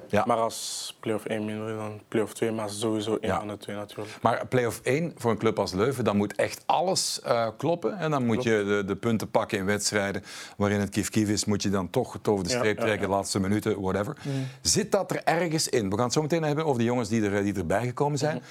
[0.07, 0.23] Ja.
[0.25, 3.39] Maar als play-off 1 minder dan play-off 2, maar sowieso één Ja.
[3.39, 4.17] van de twee natuurlijk.
[4.21, 7.97] Maar play-off 1 voor een club als Leuven, dan moet echt alles eh, kloppen.
[7.97, 10.23] En dan moet je de, de punten pakken in wedstrijden
[10.57, 11.45] waarin het kief-kief is.
[11.45, 13.17] Moet je dan toch het over de streep ja, trekken, de ja.
[13.17, 14.17] laatste minuten, whatever.
[14.61, 15.89] Zit dat er ergens in?
[15.89, 18.41] We gaan het zo meteen hebben over de jongens die, er, die erbij gekomen zijn.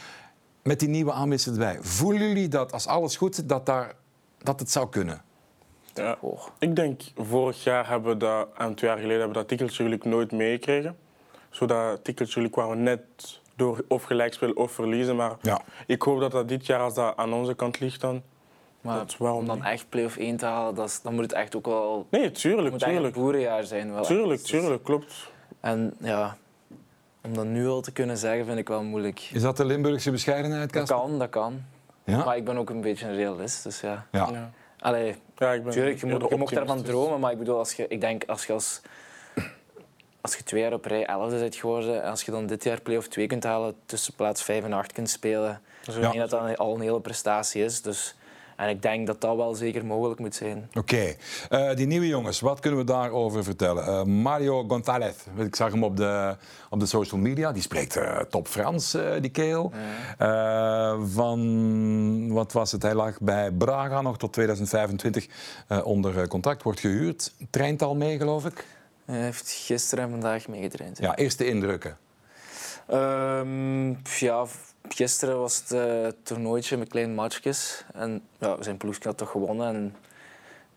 [0.63, 1.79] Met die nieuwe aanwissers erbij.
[1.81, 3.93] Voelen jullie dat als alles goed zit, dat, daar,
[4.39, 5.23] dat het zou kunnen?
[5.95, 6.19] Ja.
[6.59, 9.83] Ik denk, vorig jaar hebben we dat, en twee jaar geleden hebben we dat tikkeltje
[9.83, 10.97] natuurlijk nooit meegekregen.
[11.53, 13.01] Zo dat tikkeltje natuurlijk waar we net
[13.57, 15.17] door of gelijk spelen of verliezen.
[15.17, 15.61] Maar Ja.
[15.87, 18.23] ik hoop dat dat dit jaar, als dat aan onze kant ligt dan...
[18.81, 19.65] Maar Dat om dan niet?
[19.67, 22.07] echt play-off 1 te halen, dat is, dan moet het echt ook wel...
[22.11, 23.17] Nee, Het tuurlijk, moet eigenlijk tuurlijk.
[23.17, 23.93] een boerenjaar zijn.
[23.93, 24.41] Wel Tuurlijk, echt.
[24.41, 25.31] Dus- tuurlijk, klopt.
[25.61, 26.37] En ja,
[27.25, 29.21] om dat nu al te kunnen zeggen, vind ik wel moeilijk.
[29.33, 30.97] Is dat de Limburgse bescheidenheid, Dat Kasper?
[31.09, 31.63] kan, dat kan.
[32.05, 32.25] Ja?
[32.25, 34.07] Maar ik ben ook een beetje een realist, dus ja.
[34.13, 34.29] Ja.
[34.33, 34.51] Ja.
[34.79, 38.01] Allee, Ja, ik ben tuurlijk, je, moet, je dromen, maar ik bedoel, als je, ik
[38.01, 38.81] denk als je als...
[40.23, 42.81] Als je twee jaar op rij 11 bent geworden, en als je dan dit jaar
[42.81, 46.59] play-off 2 kunt halen, tussen plaats 5 en 8 kunt spelen, ik denk dat dat
[46.59, 47.83] al een hele prestatie is.
[47.83, 48.15] Dus,
[48.57, 50.69] en ik denk dat dat wel zeker mogelijk moet zijn.
[50.75, 51.15] Oké,
[51.49, 53.85] Eh, die nieuwe jongens, wat kunnen we daarover vertellen?
[53.87, 56.37] Eh, Mario González, ik zag hem op de,
[56.71, 59.73] op de social media, die spreekt eh, top Frans, die kerel.
[60.19, 65.27] Eh, van, wat was het, hij lag bij Braga nog tot 2025
[65.69, 67.33] eh, onder contract, wordt gehuurd.
[67.51, 68.67] Traint al mee, geloof ik?
[69.13, 70.99] Hij heeft gisteren en vandaag meegetraind.
[70.99, 71.17] ja.
[71.17, 71.97] Eerste indrukken.
[72.87, 74.45] Ehm, ja,
[74.89, 77.85] gisteren was het eh, toernooitje met kleine matchjes.
[77.95, 79.75] En ja, zijn ploegje had toch gewonnen.
[79.75, 79.97] En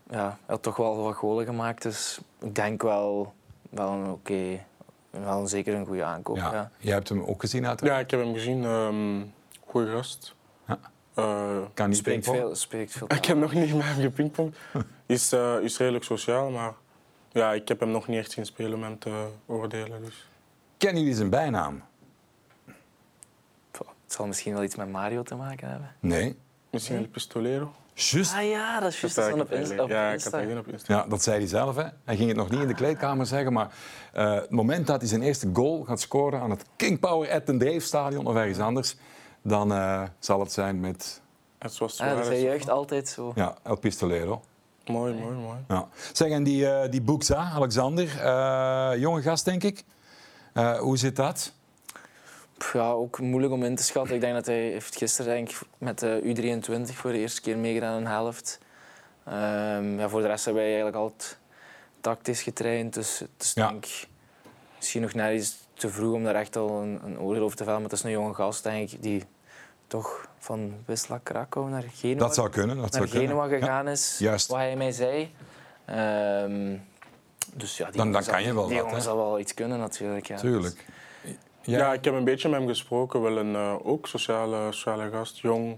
[0.09, 1.81] ja, hij had toch wel wat golen gemaakt.
[1.81, 3.33] Dus ik denk wel,
[3.69, 4.65] wel een oké,
[5.09, 6.35] wel een, zeker een goede aankoop.
[6.37, 6.53] Ja.
[6.53, 6.71] Ja.
[6.77, 7.97] Jij hebt hem ook gezien uiteraard.
[7.97, 8.63] Ja, ik heb hem gezien.
[8.63, 9.21] ehm
[9.67, 10.35] goeie gast.
[10.67, 10.79] Ja.
[11.13, 14.57] Eh, Kan niet Spreekt, veel, spreekt veel ik heb nog niet met hem gepingpongd.
[15.05, 16.73] Is, eh, is redelijk sociaal, maar
[17.35, 20.03] ja, ik heb hem nog niet echt zien spelen om hem te oordelen.
[20.03, 20.27] Dus.
[20.77, 21.81] Kennen jullie zijn bijnaam?
[23.71, 25.95] Het zal misschien wel iets met Mario te maken hebben.
[25.99, 26.37] Nee.
[26.69, 27.71] Misschien El Pistolero.
[27.93, 28.33] Juist.
[28.35, 30.29] Ah ja, dat is juist Dat dat op, Insta- op Ja, ik Insta.
[30.29, 30.97] had dat gezien op Instagram.
[31.03, 31.75] Ja, dat zei hij zelf.
[31.75, 31.83] Hè.
[32.03, 33.73] Hij ging het nog niet in de kleedkamer zeggen, maar
[34.13, 37.45] eh, het moment dat hij zijn eerste goal gaat scoren aan het King Power at
[37.45, 38.95] the Dave Stadion of ergens anders,
[39.41, 41.21] dan eh, zal het zijn met
[41.57, 42.27] Het was Ah, dat Suarez.
[42.27, 43.31] is hij juicht altijd zo.
[43.35, 44.41] ja, El Pistolero.
[44.85, 45.57] Mooi, mooi, mooi.
[45.67, 45.87] Ja.
[46.13, 49.83] Zeg, en die, eh die Boekza, Alexander, eh, jonge gast denk ik.
[50.53, 51.53] Eh, hoe zit dat?
[52.57, 54.15] Pff, Ja, ook moeilijk om in te schatten.
[54.15, 57.57] Ik denk dat hij heeft gisteren denk ik, met de U23 voor de eerste keer
[57.57, 58.59] meegedaan een helft.
[59.25, 61.37] Ehm, ja, voor de rest hebben wij eigenlijk altijd
[62.01, 62.93] tactisch getraind.
[62.93, 63.67] Dus het is Ja.
[63.67, 64.07] denk ik
[64.77, 67.63] misschien nog net iets te vroeg om daar echt al een, een oordeel over te
[67.63, 67.81] vellen.
[67.81, 69.23] Maar het is een jonge gast denk ik, die
[69.87, 72.75] toch van Wisla Krakau naar Genua, Dat zou kunnen.
[72.77, 73.27] Dat naar zou kunnen.
[73.27, 73.57] Genua Ja.
[73.59, 74.47] gegaan is, juist.
[74.47, 75.33] wat hij mij zei.
[75.85, 76.77] Ehm,
[77.53, 79.01] dus ja, die Dan- kan je zal- wel Die wat, jongen hè?
[79.01, 80.27] zal wel iets kunnen natuurlijk.
[80.27, 80.37] Ja.
[80.37, 80.85] Tuurlijk.
[81.61, 81.93] Ja.
[81.93, 83.21] ik heb een beetje met hem gesproken.
[83.21, 85.77] Wel een eh, ook sociale, sociale gast, jong.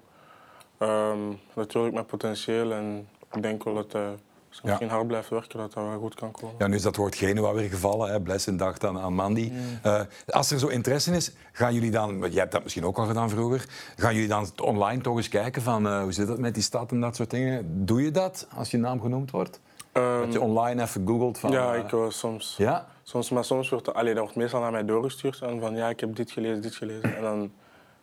[0.78, 1.20] Ehm,
[1.56, 2.72] natuurlijk met potentieel.
[2.74, 4.16] En ik denk wel dat hij,
[4.62, 4.70] als Ja.
[4.70, 6.56] misschien hard blijft werken, dat dat wel goed kan komen.
[6.58, 8.12] Ja, nu is dat woord Genua weer gevallen.
[8.12, 8.22] Hè.
[8.22, 9.52] Blessing dacht aan, aan Mandy.
[9.52, 9.60] Mm.
[9.84, 12.20] Eh, als er zo interesse is, gaan jullie dan...
[12.20, 13.66] Jij hebt dat misschien ook al gedaan vroeger.
[13.96, 16.92] Gaan jullie dan online toch eens kijken van eh, hoe zit het met die stad
[16.92, 17.86] en dat soort dingen?
[17.86, 19.60] Doe je dat als je naam genoemd wordt?
[19.92, 21.52] Ehm, Dat je online even googelt van...
[21.52, 22.56] ja, eh, ik wel soms.
[22.58, 22.88] Ja?
[23.04, 23.30] soms.
[23.30, 25.42] Maar soms wordt, allee, dat wordt meestal naar mij doorgestuurd.
[25.42, 27.16] En van ja, ik heb dit gelezen, dit gelezen.
[27.16, 27.52] En dan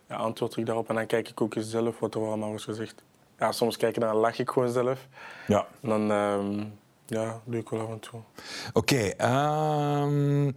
[0.09, 0.89] ja, antwoord ik daarop.
[0.89, 3.03] En dan kijk ik ook eens zelf wat er allemaal was gezegd.
[3.39, 5.07] Ja, soms kijk ik en dan lach ik gewoon zelf.
[5.47, 5.67] Ja.
[5.81, 6.63] En dan ehm,
[7.05, 8.19] ja, doe ik wel af en toe.
[8.73, 10.51] Oké, ehm,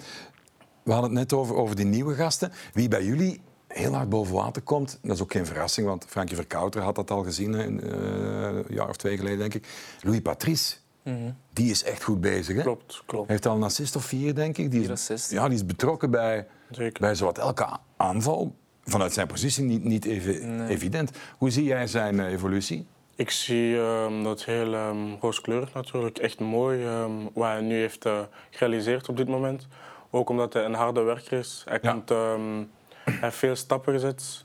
[0.82, 2.52] we hadden het net over, over die nieuwe gasten.
[2.72, 6.36] Wie bij jullie heel hard boven water komt, dat is ook geen verrassing, want Frankie
[6.36, 9.66] Verkouter had dat al gezien, hè, een eh, jaar of twee geleden, denk ik.
[10.02, 11.30] Louis Patrice, Mhm.
[11.52, 12.56] die is echt goed bezig.
[12.56, 12.62] Hè?
[12.62, 13.28] Klopt, Hij klopt.
[13.28, 14.70] heeft al een assist of vier, denk ik.
[14.70, 17.00] Die is, ja, die is betrokken bij, Zeker.
[17.00, 18.54] bij zowat elke aanval.
[18.90, 20.68] Vanuit zijn positie niet, niet even Nee.
[20.68, 21.10] evident.
[21.38, 22.86] Hoe zie jij zijn eh, evolutie?
[23.14, 26.18] Ik zie ehm, dat heel ehm, rooskleurig natuurlijk.
[26.18, 28.20] Echt mooi ehm, wat hij nu heeft eh,
[28.50, 29.66] gerealiseerd op dit moment.
[30.10, 31.62] Ook omdat hij een harde werker is.
[31.68, 31.90] Hij, Ja.
[31.92, 34.44] komt, hij heeft veel stappen gezet.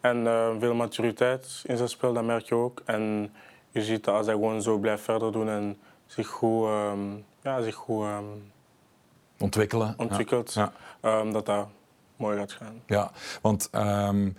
[0.00, 0.24] En
[0.58, 2.82] veel maturiteit in zijn spel, dat merk je ook.
[2.84, 3.32] En
[3.70, 6.68] je ziet dat als hij gewoon zo blijft verder doen en zich goed,
[7.42, 8.06] ja, zich goed
[9.38, 9.94] Ontwikkelen.
[9.96, 10.72] Ontwikkelt, Ja.
[11.32, 11.66] dat dat
[12.22, 12.82] mooi gaat gaan.
[12.86, 13.10] Ja,
[13.42, 14.30] want ehm,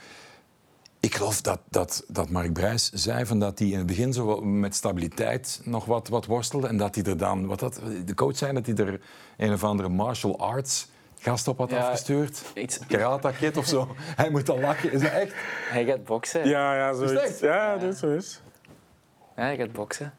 [1.00, 4.42] ik geloof dat, dat, dat Mark Brijs zei van dat hij in het begin zo
[4.42, 6.68] met stabiliteit nog wat, wat worstelde.
[6.68, 9.02] En dat hij er dan, wat dat, de coach zei dat hij er
[9.38, 10.88] een of andere martial arts
[11.20, 12.42] gast op had Ja, afgestuurd.
[12.54, 13.96] Iets, Karate kid of zo.
[14.22, 14.92] Hij moet dan lachen.
[14.92, 15.34] Is dat echt?
[15.70, 16.48] hij gaat boksen.
[16.48, 17.22] Ja, ja, het zoiets.
[17.22, 17.40] echt?
[17.40, 18.42] Ja, dat is zo is.
[19.36, 20.14] Ja, hij gaat boksen.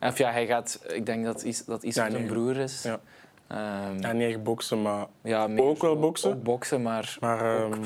[0.00, 0.80] Of ja, hij gaat...
[0.88, 2.82] Ik denk dat iets, dat iets Ja, zijn broer is.
[2.82, 3.00] Ja.
[3.48, 6.30] Ehm, Ja, niet echt boksen, maar, ja, meer ook wel boksen.
[6.30, 7.84] Ook boksen, maar maar ook ehm,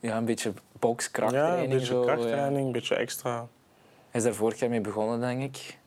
[0.00, 1.62] ja, een beetje ja, bokskrachttraining.
[1.64, 2.06] een beetje zo, ja.
[2.06, 3.36] krachttraining, een beetje extra.
[4.10, 5.78] Hij is daar vorig jaar mee begonnen, denk ik.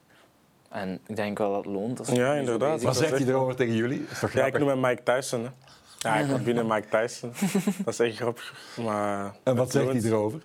[0.69, 1.99] En ik denk wel dat het loont.
[1.99, 2.71] Als Ja, inderdaad.
[2.71, 4.05] Wat dat zegt hij erover tegen jullie?
[4.11, 5.43] Is toch Ja, ik noem hem Mike Tyson.
[5.43, 5.49] Hè.
[5.97, 7.31] Ja, ik kom binnen Mike Tyson.
[7.85, 8.53] Dat is echt grappig.
[8.77, 10.41] Maar En wat zegt hij erover?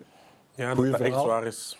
[0.55, 1.77] Ja, dat Goeie het echt zwaar is.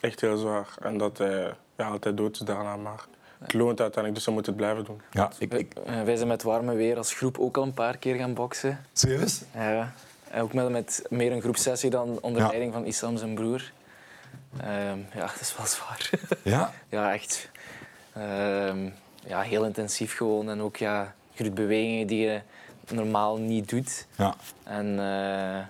[0.00, 0.68] Echt heel zwaar.
[0.80, 2.76] En dat hij ja, altijd dood is daarna.
[2.76, 3.04] Maar
[3.44, 5.00] het loont uiteindelijk, dus hij moet het blijven doen.
[5.10, 7.96] Ja, ik, ik, Eh, wij zijn met warme weer als groep ook al een paar
[7.96, 8.78] keer gaan boksen.
[8.92, 9.42] serieus?
[9.54, 9.92] Ja.
[10.30, 12.48] En ook met, met meer een groepsessie dan onder Ja.
[12.48, 13.72] leiding van Isam, zijn broer.
[14.60, 16.10] Ehm, ja, dat is wel zwaar.
[16.54, 16.72] Ja?
[16.88, 17.50] ja, echt.
[18.12, 18.88] Ehm,
[19.26, 20.50] ja, heel intensief gewoon.
[20.50, 22.40] En ook ja, je doet bewegingen die je
[22.90, 24.06] normaal niet doet.
[24.16, 24.34] ja.
[24.64, 25.64] En eh,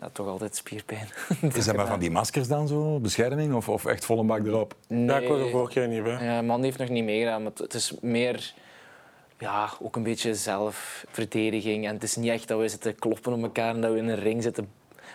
[0.00, 1.08] ja, toch altijd spierpijn.
[1.54, 2.98] Is dat maar van die maskers dan zo?
[2.98, 3.54] Bescherming?
[3.54, 4.74] Of, of echt volle bak erop?
[4.86, 6.24] Ja, ik was er vorige keer niet bij.
[6.24, 8.52] Ja, man heeft nog niet meegedaan, maar het- is meer
[9.38, 11.86] ja, ook een beetje zelfverdediging.
[11.86, 14.08] En het is niet echt dat we zitten kloppen op elkaar en dat we in
[14.08, 14.68] een ring zitten.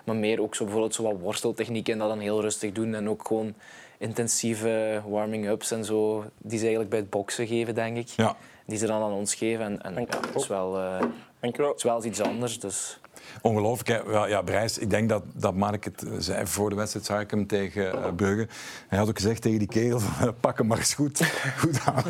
[0.05, 2.93] Maar meer ook zo bijvoorbeeld zo wat worsteltechnieken en dat dan heel rustig doen.
[2.93, 3.53] En ook gewoon
[3.97, 8.07] intensieve warming-ups en zo, die ze eigenlijk bij het boksen geven, denk ik.
[8.07, 8.35] Ja.
[8.65, 9.65] Die ze dan aan ons geven.
[9.65, 11.01] En, en ja, het is wel, eh,
[11.39, 11.69] Dankjewel.
[11.69, 12.59] het is wel iets anders.
[12.59, 12.99] Dus.
[13.41, 14.07] Ongelooflijk.
[14.07, 17.21] Ja, ja, Brijs, ik denk dat, dat Mark het eh, zei voor de wedstrijd, zag
[17.21, 18.47] ik hem tegen Brugge.
[18.87, 22.03] Hij had ook gezegd tegen die kerel, eh, pak hem maar eens goed, goed aan.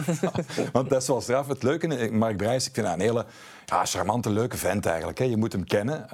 [0.71, 1.47] Want dat is wel straf.
[1.47, 3.25] Het leuke, Mark Brijs, ik vind dat een hele
[3.65, 5.17] ja, charmante, leuke vent eigenlijk.
[5.17, 5.25] Hè?
[5.25, 6.07] Je moet hem kennen.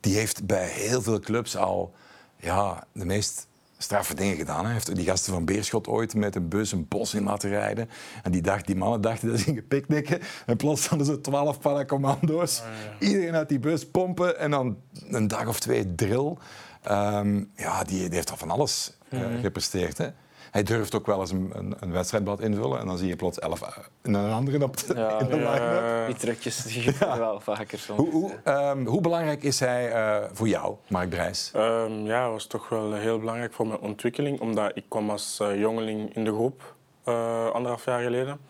[0.00, 1.94] Die heeft bij heel veel clubs al
[2.36, 3.46] ja, de meest
[3.82, 4.64] straffe dingen gedaan.
[4.64, 7.88] Hij heeft die gasten van Beerschot ooit met een bus een bos in laten rijden.
[8.22, 10.20] En die, dacht, die mannen dachten dat ze gingen picknicken.
[10.46, 12.62] En plots hadden ze twaalf paracommando's.
[12.98, 14.76] Iedereen uit die bus pompen en dan
[15.08, 16.36] een dag of twee drill.
[16.82, 19.98] Ehm, ja, die, die heeft al van alles eh, gepresteerd.
[19.98, 20.08] Hè?
[20.52, 23.38] Hij durft ook wel eens een, een, een wedstrijdblad invullen en dan zie je plots
[23.38, 23.68] elf eh,
[24.02, 25.52] in een andere op de, Ja, in de ja.
[25.52, 25.82] line-up.
[26.00, 27.98] Eh, Die trucjes die gebeuren wel vaker soms.
[27.98, 31.50] Hoe, hoe, ehm, hoe belangrijk is hij eh, voor jou, Mark Brijs?
[31.54, 35.58] Ehm, ja, was toch wel heel belangrijk voor mijn ontwikkeling, omdat ik kwam als eh,
[35.60, 38.40] jongeling in de groep eh, anderhalf jaar geleden.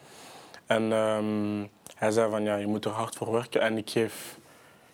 [0.67, 4.39] En ehm, hij zei van ja, je moet er hard voor werken en ik geef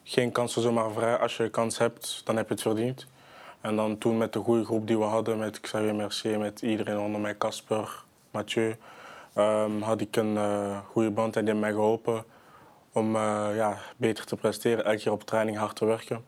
[0.04, 1.16] geen kansen zomaar vrij.
[1.18, 3.06] Als je een kans hebt, dan heb je het verdiend.
[3.60, 6.98] En dan toen met de goede groep die we hadden, met Xavier Mercier, met iedereen
[6.98, 8.76] onder mij, Casper, Mathieu,
[9.34, 12.24] ehm, had ik een eh, goede band en die mij geholpen
[12.92, 16.24] om eh, ja, beter te presteren, elke keer op training hard te werken.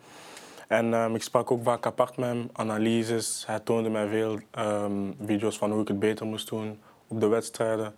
[0.69, 3.45] En ehm, ik sprak ook vaak apart met hem, analyses.
[3.47, 7.27] Hij toonde mij veel ehm, video's van hoe ik het beter moest doen op de
[7.27, 7.95] wedstrijden.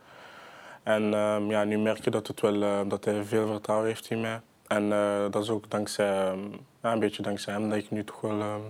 [0.82, 1.02] En
[1.48, 4.40] ja, nu merk je dat, het wel, eh, dat hij veel vertrouwen heeft in mij.
[4.66, 4.88] En
[5.30, 6.34] dat is ook dankzij,
[6.80, 8.60] een beetje dankzij hem dat ik nu toch wel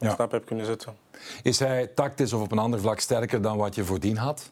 [0.00, 0.12] een Ja.
[0.14, 0.96] stap heb kunnen zetten.
[1.42, 4.50] Is hij tactisch of op een ander vlak sterker dan wat je voordien had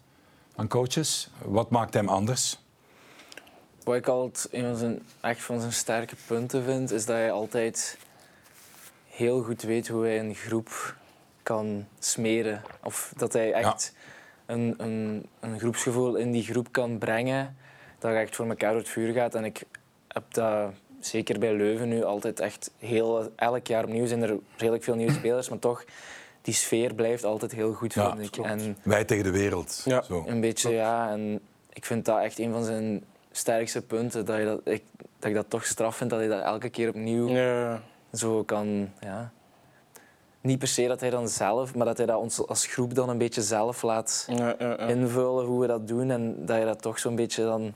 [0.56, 1.30] aan coaches?
[1.44, 2.58] Wat maakt hem anders?
[3.84, 7.32] Wat ik altijd een van zijn, echt van zijn sterke punten vind, is dat hij
[7.32, 7.98] altijd
[9.06, 10.94] heel goed weet hoe hij een groep
[11.42, 12.62] kan smeren.
[12.82, 13.94] Of dat hij echt
[14.46, 17.56] een, een, een groepsgevoel in die groep kan brengen.
[17.98, 19.34] Dat je echt voor elkaar door het vuur gaat.
[19.34, 19.62] En ik
[20.08, 23.32] heb dat zeker bij Leuven nu altijd echt heel...
[23.36, 25.84] Elk jaar opnieuw zijn er redelijk veel nieuwe spelers, maar toch,
[26.42, 28.30] die sfeer blijft altijd heel goed, Ja, vind ik.
[28.30, 28.48] klopt.
[28.48, 29.82] En Wij tegen de wereld.
[29.84, 30.02] Ja.
[30.02, 30.24] Zo.
[30.26, 31.10] een beetje, ja.
[31.10, 31.40] En
[31.72, 34.24] ik vind dat echt een van zijn sterkste punten.
[34.24, 34.82] Dat, je dat, ik,
[35.18, 37.82] dat ik dat toch straf vind dat hij dat elke keer opnieuw Ja,
[38.12, 38.90] zo kan...
[39.00, 39.32] Ja.
[40.40, 43.08] Niet per se dat hij dan zelf, maar dat hij dat ons als groep dan
[43.08, 44.76] een beetje zelf laat ja, ja, ja.
[44.78, 46.10] invullen hoe we dat doen.
[46.10, 47.74] En dat je dat toch zo'n beetje dan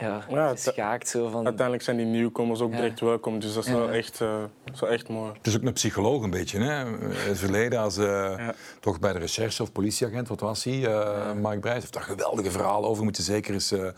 [0.00, 1.08] ja, Ja, het- schaakt.
[1.08, 2.76] Zo van, Uiteindelijk zijn die nieuwkomers ook Ja.
[2.76, 3.76] direct welkom, dus dat is Ja.
[3.78, 5.32] wel echt, eh, is wel echt mooi.
[5.36, 6.58] Het is ook een psycholoog een beetje.
[6.60, 6.84] Hè?
[6.86, 8.04] In het verleden, als, eh,
[8.36, 8.54] Ja.
[8.80, 10.84] toch bij de recherche of politieagent, wat was hij?
[10.86, 13.04] eh, Mark Brijs heeft daar geweldige verhalen over.
[13.04, 13.88] Moet je zeker eens eh,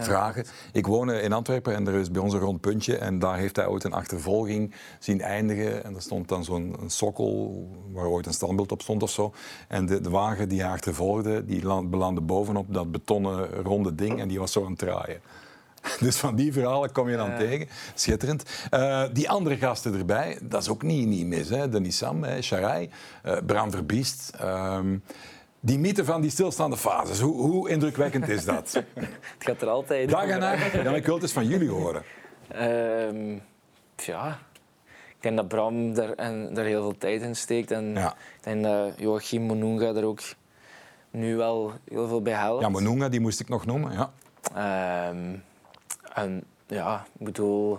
[0.00, 0.44] vragen.
[0.72, 2.96] Ik woon in Antwerpen en er is bij ons een rond puntje.
[2.96, 5.84] En daar heeft hij ooit een achtervolging zien eindigen.
[5.84, 9.32] En er stond dan zo'n een sokkel waar ooit een standbeeld op stond of zo.
[9.68, 14.20] En de, de wagen die hij achtervolgde, die land- belandde bovenop dat betonnen ronde ding.
[14.20, 15.20] En die was zo aan het draaien.
[16.00, 17.36] Dus van die verhalen kom je dan Ja.
[17.36, 17.68] tegen.
[17.94, 18.42] Schitterend.
[18.70, 21.48] Eh, die andere gasten erbij, dat is ook niet, niet mis.
[21.48, 21.68] Hè?
[21.68, 22.42] Denis Sam, hè?
[22.42, 22.90] Sharai,
[23.22, 24.32] eh Bram Verbiest.
[24.38, 24.98] Ehm,
[25.60, 28.72] die mythe van die stilstaande fases, hoe, hoe indrukwekkend is dat?
[28.94, 30.72] Het gaat er altijd Dag en nacht.
[30.72, 32.02] Ja, ik wil het eens van jullie horen.
[32.48, 33.38] Ehm,
[33.96, 34.38] ja,
[35.08, 37.70] ik denk dat Bram daar, en, daar heel veel tijd in steekt.
[37.70, 38.10] En Ja.
[38.12, 40.20] ik denk dat Joachim Monunga er ook
[41.10, 42.62] nu wel heel veel bij helpt.
[42.62, 43.92] Ja, Monunga, die moest ik nog noemen.
[43.92, 44.10] Ja.
[44.54, 45.34] Ehm,
[46.16, 47.78] en ja, ik bedoel...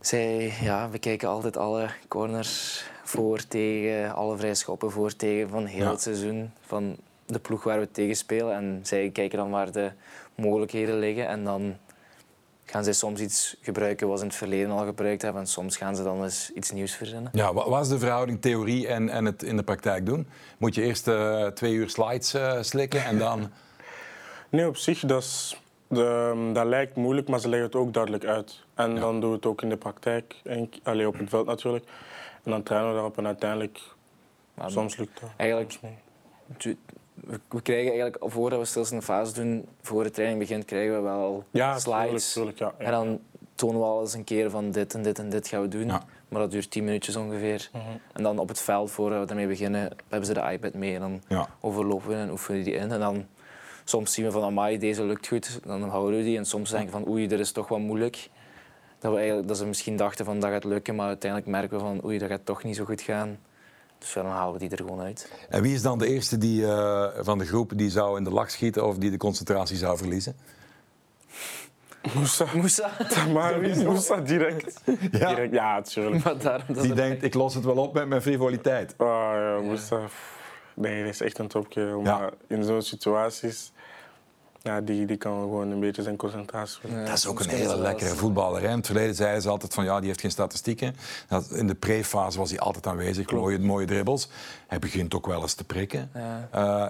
[0.00, 5.64] Zij, ja, we kijken altijd alle corners voor, tegen, alle vrije schoppen voor, tegen van
[5.66, 5.90] heel Ja.
[5.90, 6.52] het seizoen.
[6.60, 6.96] Van
[7.26, 8.54] de ploeg waar we tegen spelen.
[8.54, 9.90] En zij kijken dan waar de
[10.34, 11.28] mogelijkheden liggen.
[11.28, 11.76] En dan
[12.64, 15.40] gaan zij soms iets gebruiken wat ze in het verleden al gebruikt hebben.
[15.42, 17.30] En soms gaan ze dan eens iets nieuws verzinnen.
[17.32, 20.28] Ja, wat was de verhouding theorie en, en het in de praktijk doen?
[20.58, 23.50] Moet je eerst eh, twee uur slides eh, slikken en dan...
[24.48, 28.24] Nee, op zich, dat, is, de, dat lijkt moeilijk, maar ze leggen het ook duidelijk
[28.24, 28.64] uit.
[28.74, 29.00] En Ja.
[29.00, 31.84] dan doen we het ook in de praktijk, en, allee, op het veld natuurlijk.
[32.44, 33.80] En dan trainen we daarop en uiteindelijk,
[34.54, 35.30] Maar soms lukt dat.
[35.36, 35.94] Eigenlijk- soms
[37.48, 41.44] we, krijgen eigenlijk, voordat we stilstaande fase doen, voor de training begint, krijgen we wel
[41.50, 42.32] Ja, slides.
[42.32, 42.84] tuurlijk, tuurlijk, ja, ja.
[42.84, 43.20] En dan
[43.54, 45.86] tonen we al eens een keer van dit en dit en dit gaan we doen.
[45.86, 46.02] Ja.
[46.28, 47.68] Maar dat duurt 10 minuutjes ongeveer.
[47.72, 47.82] Mhm.
[48.12, 50.94] En dan op het veld, voordat we ermee beginnen, hebben ze de iPad mee.
[50.94, 51.48] En dan Ja.
[51.60, 52.90] overlopen we en oefenen die in.
[52.92, 53.26] En dan
[53.90, 55.60] soms zien we van, amai, deze lukt goed.
[55.64, 56.36] Dan houden we die.
[56.36, 58.28] En soms denken we van, oei, dit is toch wel moeilijk.
[58.98, 60.94] Dat, we eigenlijk, dat ze misschien dachten van, dat gaat lukken.
[60.94, 63.38] Maar uiteindelijk merken we van, oei, dat gaat toch niet zo goed gaan.
[63.98, 65.32] Dus dan halen we die er gewoon uit.
[65.48, 68.30] En wie is dan de eerste die, eh, van de groep die zou in de
[68.30, 70.36] lach schieten of die de concentratie zou verliezen?
[72.14, 72.46] Moussa.
[72.54, 72.90] Moussa.
[73.32, 74.80] Maar Moussa direct.
[75.10, 75.28] Ja.
[75.28, 75.52] direct.
[75.52, 76.24] Ja, natuurlijk.
[76.24, 78.94] Maar daarom dat Die denkt, ik los het wel op met mijn frivoliteit.
[78.96, 80.00] Oh, ja, Moussa.
[80.74, 81.50] Nee, dat is echt een.
[81.74, 81.96] Ja.
[81.96, 83.72] Maar in zo'n situaties,
[84.62, 86.78] ja, die, die kan gewoon een beetje zijn concentratie.
[86.88, 88.62] Ja, Dat is ook een hele lekkere voetballer.
[88.62, 88.68] Hè.
[88.68, 90.96] In het verleden zeiden ze altijd van ja, die heeft geen statistieken.
[91.28, 94.28] Dat, in de pre-fase was hij altijd aanwezig, mooie, mooie dribbles.
[94.66, 96.10] Hij begint ook wel eens te prikken.
[96.14, 96.48] Ja.
[96.50, 96.86] Eh,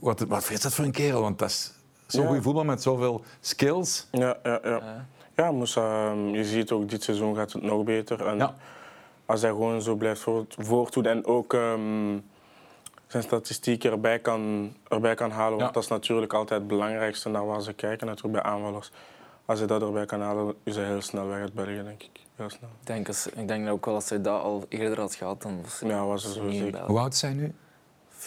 [0.00, 1.20] wat, wat is dat voor een kerel?
[1.20, 1.72] Want dat is
[2.06, 2.26] zo'n Ja.
[2.26, 4.06] goede voetbal met zoveel skills.
[4.10, 4.70] Ja, ja, ja.
[4.70, 5.06] Ja.
[5.36, 8.26] Ja, Moussa, ehm, je ziet ook dit seizoen gaat het nog beter.
[8.26, 8.54] En Ja.
[9.26, 12.18] als hij gewoon zo blijft voort- voortdoen en ook ehm,
[13.08, 15.70] zijn statistieken erbij kan, erbij kan halen, want Ja.
[15.70, 18.90] dat is natuurlijk altijd het belangrijkste naar waar ze kijken, natuurlijk bij aanvallers.
[19.44, 22.20] Als hij dat erbij kan halen, is hij heel snel weg uit België, denk ik.
[22.36, 22.68] Heel snel.
[22.80, 25.62] Ik denk, als, ik denk ook wel als hij dat al eerder had gehad, dan
[25.62, 26.72] was Ja, was er ze zo niet in zeker.
[26.72, 26.86] België.
[26.90, 27.54] Hoe oud is hij nu?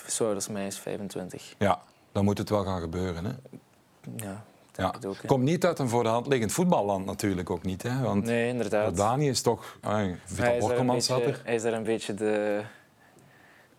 [0.08, 1.54] zo oud als mij is 25.
[1.58, 1.80] Ja,
[2.12, 3.26] dan moet het wel gaan gebeuren.
[3.26, 3.32] Hè?
[4.16, 4.92] Ja, Ja.
[4.92, 5.28] het ook, hè.
[5.28, 7.84] Komt niet uit een voor de hand liggend voetballand natuurlijk ook niet.
[7.84, 8.02] Hè?
[8.02, 8.88] Want Nee, inderdaad.
[8.88, 9.78] Jordanië is toch...
[9.82, 11.42] Ay, Vital hij, is beetje, er.
[11.44, 12.62] hij is daar een beetje de...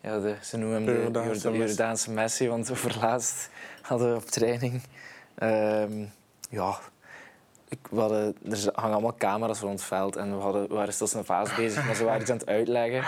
[0.03, 1.67] Ja, de, ze noemen hem de Jordaanse Jorda- Messi.
[1.67, 3.49] Jordaanse Messi, want over laatst
[3.81, 4.81] hadden we op training...
[5.35, 6.05] ehm,
[6.49, 6.77] ja,
[7.69, 10.93] ik, we hadden, er hangen allemaal camera's rond het veld en we, hadden, we waren
[10.93, 13.03] stil een vaas bezig, maar ze waren iets aan het uitleggen.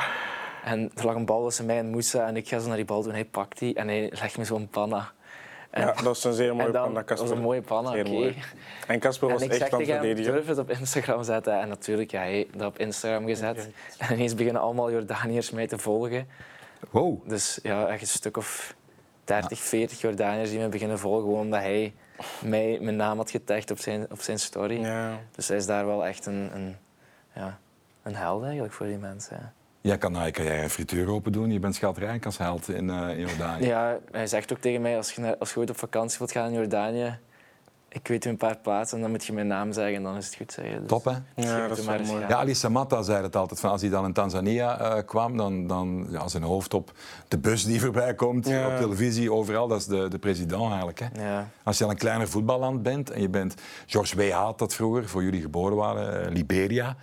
[0.64, 2.86] En er lag een bal tussen mij en Moussa en ik ga zo naar die
[2.86, 3.14] bal doen.
[3.14, 5.12] Hij pakt die en hij legt me zo'n panna.
[5.70, 7.38] En, Ja, dat is een zeer mooie en dan, panna, dat was Casper.
[7.38, 8.34] een mooie panna, oké.
[8.88, 10.34] En Casper En was ik echt van het verdedigen.
[10.34, 11.60] durf het op Instagram zetten.
[11.60, 13.70] En natuurlijk, ja, hij dat op Instagram gezet.
[13.98, 16.28] En ineens beginnen allemaal Jordaniërs mij te volgen.
[16.90, 17.30] Wow.
[17.30, 18.76] Dus ja, echt een stuk of
[19.24, 21.24] 30, 40 Jordaniërs die me beginnen volgen.
[21.24, 21.94] Gewoon omdat hij
[22.44, 24.80] mij, mijn naam had getagd op zijn, op zijn story.
[24.82, 25.20] Ja.
[25.32, 26.76] Dus hij is daar wel echt een, een,
[27.34, 27.60] ja,
[28.04, 29.38] een held eigenlijk voor die mensen.
[29.38, 29.54] Ja.
[29.82, 31.52] Jij kan je carrière een frituur open doen.
[31.52, 33.66] Je bent schatrijk als held in, eh in Jordanië.
[33.66, 36.48] Ja, hij zegt ook tegen mij, als je, als je ooit op vakantie wilt gaan
[36.48, 37.18] in Jordanië,
[37.96, 40.26] ik weet u een paar plaatsen, dan moet je mijn naam zeggen en dan is
[40.26, 40.52] het goed.
[40.52, 40.80] Zeggen.
[40.80, 41.12] Dus Top, hè?
[41.36, 42.22] ja, dat is maar mooi.
[42.28, 42.36] ja.
[42.36, 43.60] Ali Samatta zei het altijd.
[43.60, 46.92] Van als hij dan in Tanzania eh, kwam, dan, dan ja, zijn hoofd op
[47.28, 48.68] de bus die voorbij komt, Ja.
[48.68, 49.68] op televisie, overal.
[49.68, 51.00] Dat is de, de president eigenlijk.
[51.00, 51.08] Hè.
[51.28, 51.48] Ja.
[51.64, 53.54] Als je al een kleiner voetballand bent en je bent...
[53.86, 54.32] George W.
[54.32, 56.96] had dat vroeger, voor jullie geboren waren, eh, Liberia.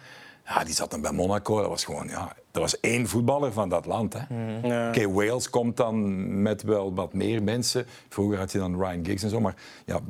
[0.44, 1.60] Ja, die zat dan bij Monaco.
[1.60, 2.08] Dat was gewoon...
[2.08, 4.14] Ja, er was één voetballer van dat land.
[4.18, 4.34] Hè.
[4.68, 4.88] Ja.
[4.88, 7.86] Oké, Wales komt dan met wel wat meer mensen.
[8.08, 9.54] Vroeger had je dan Ryan Giggs en zo, maar
[9.86, 10.00] ja,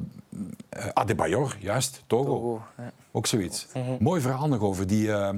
[0.68, 2.24] eh, Adebayor, juist, Togo.
[2.24, 2.92] Togo, ja.
[3.10, 3.66] Ook zoiets.
[3.74, 3.96] Mhm.
[3.98, 4.86] Mooi verhaal nog over.
[4.86, 5.30] Die, eh,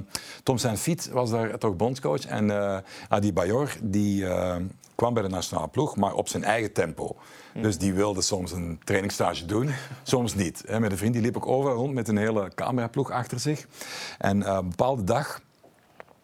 [0.43, 2.25] Tom Saint-Fiet was daar toch bondscoach.
[2.25, 2.77] En eh
[3.09, 4.55] Adebayor die, eh,
[4.95, 7.15] kwam bij de nationale ploeg, maar op zijn eigen tempo.
[7.53, 7.63] Mhm.
[7.63, 9.69] Dus die wilde soms een trainingsstage doen,
[10.03, 10.63] soms niet.
[10.67, 13.67] Hè, Met een vriend die liep ook overal rond met een hele cameraploeg achter zich.
[14.17, 15.41] En eh, een bepaalde dag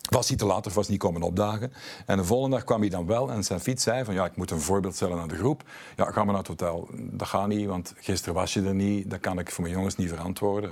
[0.10, 1.74] was hij te laat of was niet komen opdagen.
[2.06, 4.36] En de volgende dag kwam hij dan wel en zijn fiets zei van ja, ik
[4.36, 5.64] moet een voorbeeld stellen aan de groep.
[5.96, 6.90] Ja, ga maar naar het hotel.
[6.94, 9.10] Dat gaat niet, want gisteren was je er niet.
[9.10, 10.70] Dat kan ik voor mijn jongens niet verantwoorden.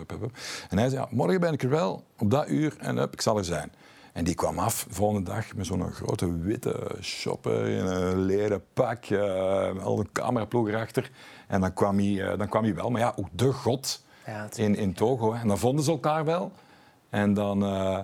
[0.70, 3.38] En hij zei, ja, morgen ben ik er wel, op dat uur, en ik zal
[3.38, 3.72] er zijn.
[4.14, 8.64] En die kwam af de volgende dag met zo'n grote witte shopper in een leren
[8.74, 11.12] pak, eh, al een cameraploeg erachter.
[11.48, 14.48] En dan kwam, hij, eh, dan kwam hij wel, maar ja, ook de god Ja,
[14.56, 15.34] in, in Togo.
[15.34, 15.42] Hè.
[15.42, 16.52] En dan vonden ze elkaar wel.
[17.10, 18.00] En dan eh,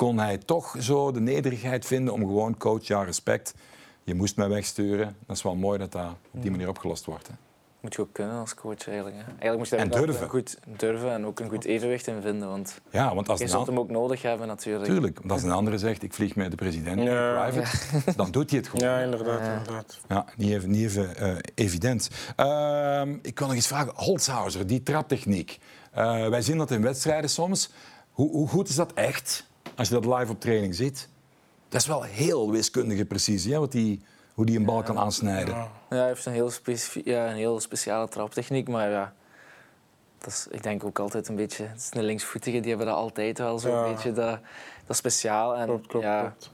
[0.00, 3.54] kon hij toch zo de nederigheid vinden om gewoon coach, ja, respect.
[4.02, 5.16] Je moest mij wegsturen.
[5.26, 7.26] Dat is wel mooi dat dat op die manier opgelost wordt.
[7.26, 7.32] Hè.
[7.80, 9.16] moet je ook kunnen als coach eigenlijk.
[9.16, 9.22] Hè.
[9.22, 10.28] Eigenlijk moet je daar durven.
[10.28, 12.48] Goed durven en ook een goed evenwicht in vinden.
[12.48, 14.84] Want Ja, want als je zult hem ook nodig hebben natuurlijk.
[14.90, 17.46] Tuurlijk, want als een andere zegt, ik vlieg met de president Ja.
[17.46, 18.88] in private, dan doet hij het gewoon.
[18.88, 19.40] Ja, inderdaad.
[19.40, 19.56] Ja.
[19.56, 19.98] inderdaad.
[20.08, 22.08] Ja, niet even, niet even eh, evident.
[22.36, 25.58] Ehm, ik wil nog eens vragen, Holzhauser, die traptechniek.
[25.92, 27.70] Eh, wij zien dat in wedstrijden soms.
[28.10, 31.08] Hoe, hoe goed is dat echt, als je dat live op training ziet?
[31.68, 34.02] Dat is wel heel wiskundige precisie, hè, wat die,
[34.34, 35.54] hoe die een bal kan aansnijden.
[35.54, 35.68] Ja.
[35.90, 36.50] Ja, hij heeft een heel,
[37.04, 39.12] ja, een heel speciale traptechniek, maar ja,
[40.18, 41.64] dat is, ik denk ook altijd een beetje...
[41.64, 43.84] Het is een linksvoetige, die hebben dat altijd wel zo'n Ja.
[43.92, 44.38] beetje dat,
[44.86, 45.56] dat speciaal.
[45.56, 46.50] En Klopt, klopt, ja, klopt.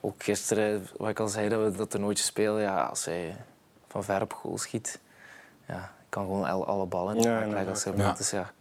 [0.00, 3.36] ook gisteren, wat ik al zei, dat we dat toernooitje spelen, ja, als hij
[3.88, 5.00] van ver op goal schiet,
[5.68, 8.14] ja, ik kan gewoon al- alle ballen in de leggen als hij.
[8.16, 8.52] Dus Ja.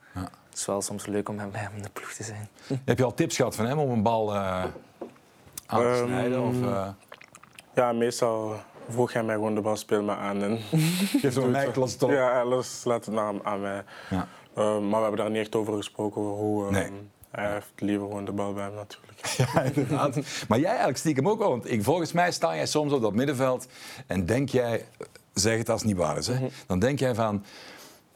[0.55, 2.49] Het is wel soms leuk om hem bij hem in de ploeg te zijn.
[2.85, 4.63] Heb je al tips gehad van hem om een bal eh,
[5.65, 6.41] aan te Ehm, snijden?
[6.43, 6.87] Of, eh,
[7.75, 8.55] Ja, meestal
[8.89, 10.43] vroeg hij mij gewoon de bal speel maar aan.
[10.43, 10.59] En
[11.21, 12.11] geef zo'n nek, los het op.
[12.11, 13.83] Ja, los, laat het aan, aan mij.
[14.09, 14.27] Ja.
[14.55, 16.21] Ehm, maar we hebben daar niet echt over gesproken.
[16.21, 16.89] Over hoe, ehm, Nee.
[17.31, 19.13] Hij heeft liever gewoon de bal bij hem natuurlijk.
[19.53, 20.15] Ja, inderdaad.
[20.47, 21.49] Maar jij eigenlijk stiekem ook wel.
[21.49, 23.67] Want ik, volgens mij sta jij soms op dat middenveld
[24.07, 24.85] en denk jij,
[25.33, 26.47] zeg het als het niet waar is, hè?
[26.67, 27.43] dan denk jij van,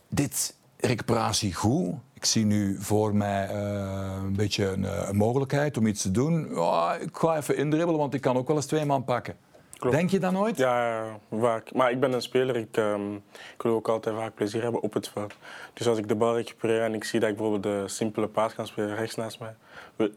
[0.10, 1.94] dit recuperatie goed.
[2.14, 6.12] Ik zie nu voor mij eh, een beetje een, eh, een mogelijkheid om iets te
[6.12, 6.50] doen.
[6.54, 9.36] Ja, ik ga even indribbelen, want ik kan ook wel eens twee man pakken.
[9.78, 9.96] Klopt.
[9.96, 10.58] Denk je dat nooit?
[10.58, 11.04] Ja,
[11.40, 11.74] vaak.
[11.74, 12.56] Maar ik ben een speler.
[12.56, 13.14] Ik, ehm,
[13.56, 15.34] ik wil ook altijd vaak plezier hebben op het veld.
[15.74, 18.56] Dus als ik de bal recupereer en ik zie dat ik bijvoorbeeld de simpele paas
[18.56, 19.56] kan spelen rechts naast mij.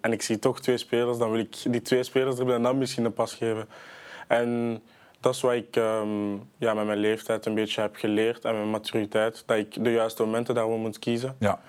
[0.01, 2.79] En ik zie toch twee spelers, dan wil ik die twee spelers dribbelen en dan
[2.79, 3.69] misschien een pas geven.
[4.29, 4.81] En
[5.23, 8.71] dat is wat ik ehm, ja, met mijn leeftijd een beetje heb geleerd en mijn
[8.71, 9.43] maturiteit.
[9.47, 11.37] Dat ik de juiste momenten daarvoor moet kiezen.
[11.39, 11.61] Ja.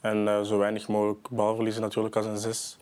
[0.00, 2.78] En eh, zo weinig mogelijk bal verliezen natuurlijk als een zes.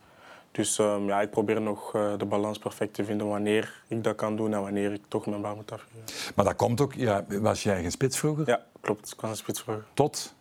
[0.51, 4.15] Dus ehm, ja, ik probeer nog eh, de balans perfect te vinden wanneer ik dat
[4.15, 6.33] kan doen en wanneer ik toch mijn bal moet afgeven.
[6.35, 8.47] Maar dat komt ook, ja, was jij geen spits vroeger?
[8.47, 9.13] Ja, klopt.
[9.13, 9.85] Ik was een spits vroeger.
[9.95, 10.35] Tot?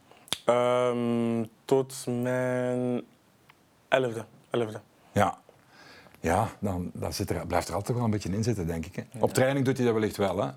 [0.45, 3.03] Ehm, tot mijn
[3.87, 4.25] elfde.
[4.49, 4.81] elfde.
[5.11, 5.37] Ja.
[6.27, 8.95] Ja, dan, dan zit er, blijft er altijd wel een beetje in zitten, denk ik.
[8.95, 9.03] Hè?
[9.19, 10.49] Op training doet hij dat wellicht wel, hè?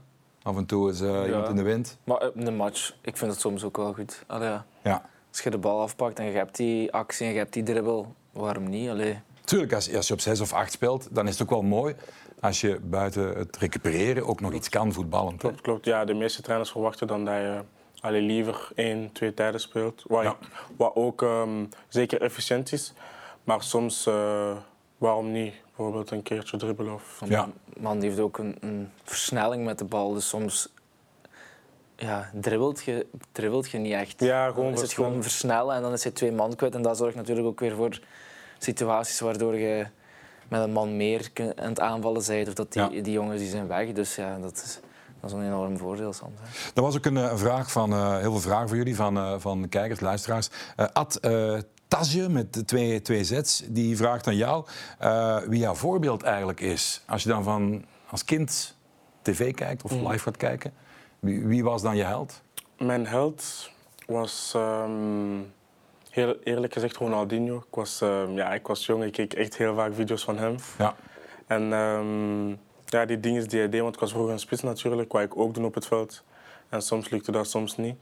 [0.42, 1.98] Af en toe is eh, iemand in de wind.
[2.04, 4.24] Maar eh, in de match, ik vind het soms ook wel goed.
[4.26, 4.64] Allee, ja.
[4.82, 5.08] Ja.
[5.30, 8.14] Als je de bal afpakt en je hebt die actie en je hebt die dribbel,
[8.32, 8.88] waarom niet?
[8.88, 9.18] Allee.
[9.44, 11.94] tuurlijk, als, als je op zes of acht speelt, dan is het ook wel mooi
[12.40, 15.30] als je buiten het recupereren ook nog iets kan voetballen.
[15.30, 15.38] Toch?
[15.40, 15.84] Klopt, klopt.
[15.84, 17.60] Ja, de meeste trainers verwachten dan dat je
[18.00, 20.02] allee, liever één, twee tijden speelt.
[20.06, 20.36] Wat, Ja.
[20.76, 22.92] wat ook ehm, zeker efficiënt is.
[23.44, 24.56] Maar soms, eh,
[25.00, 25.54] waarom niet?
[25.64, 27.22] Bijvoorbeeld een keertje dribbelen of...
[27.28, 27.48] Ja.
[27.80, 30.12] man die heeft ook een, een versnelling met de bal.
[30.12, 30.68] Dus soms
[31.96, 34.20] ja, dribbelt, je, dribbelt je niet echt.
[34.20, 36.74] Ja, Dan gewoon is het gewoon versnellen en dan is je twee man kwijt.
[36.74, 38.00] En dat zorgt natuurlijk ook weer voor
[38.58, 39.86] situaties waardoor je
[40.48, 42.48] met een man meer aan het aanvallen bent.
[42.48, 43.02] Of dat die, Ja.
[43.02, 43.92] die jongens die zijn weg.
[43.92, 44.80] Dus ja, dat is,
[45.20, 46.38] dat is een enorm voordeel soms.
[46.40, 46.70] Hè.
[46.74, 49.16] Er was ook een, eh, een vraag van, eh, heel veel vragen voor jullie van,
[49.16, 50.48] eh, van kijkers, luisteraars.
[50.76, 51.58] Eh Ad eh
[51.90, 54.64] Tasje met de twee, twee z's, die vraagt aan jou
[54.98, 57.02] eh, wie jouw voorbeeld eigenlijk is.
[57.06, 58.76] Als je dan van als kind
[59.22, 60.72] tv kijkt of live gaat kijken,
[61.18, 62.42] wie, wie was dan je held?
[62.78, 63.70] Mijn held
[64.06, 65.38] was ehm,
[66.10, 67.56] heel eerlijk gezegd Ronaldinho.
[67.56, 70.56] Ik was, ehm, ja, ik was jong, ik keek echt heel vaak video's van hem.
[70.78, 70.94] Ja.
[71.46, 72.48] En ehm,
[72.86, 75.36] ja, die dingen die hij deed, want ik was vroeger een spits natuurlijk, wat ik
[75.36, 76.22] ook doen op het veld.
[76.68, 77.96] En soms lukte dat, soms niet.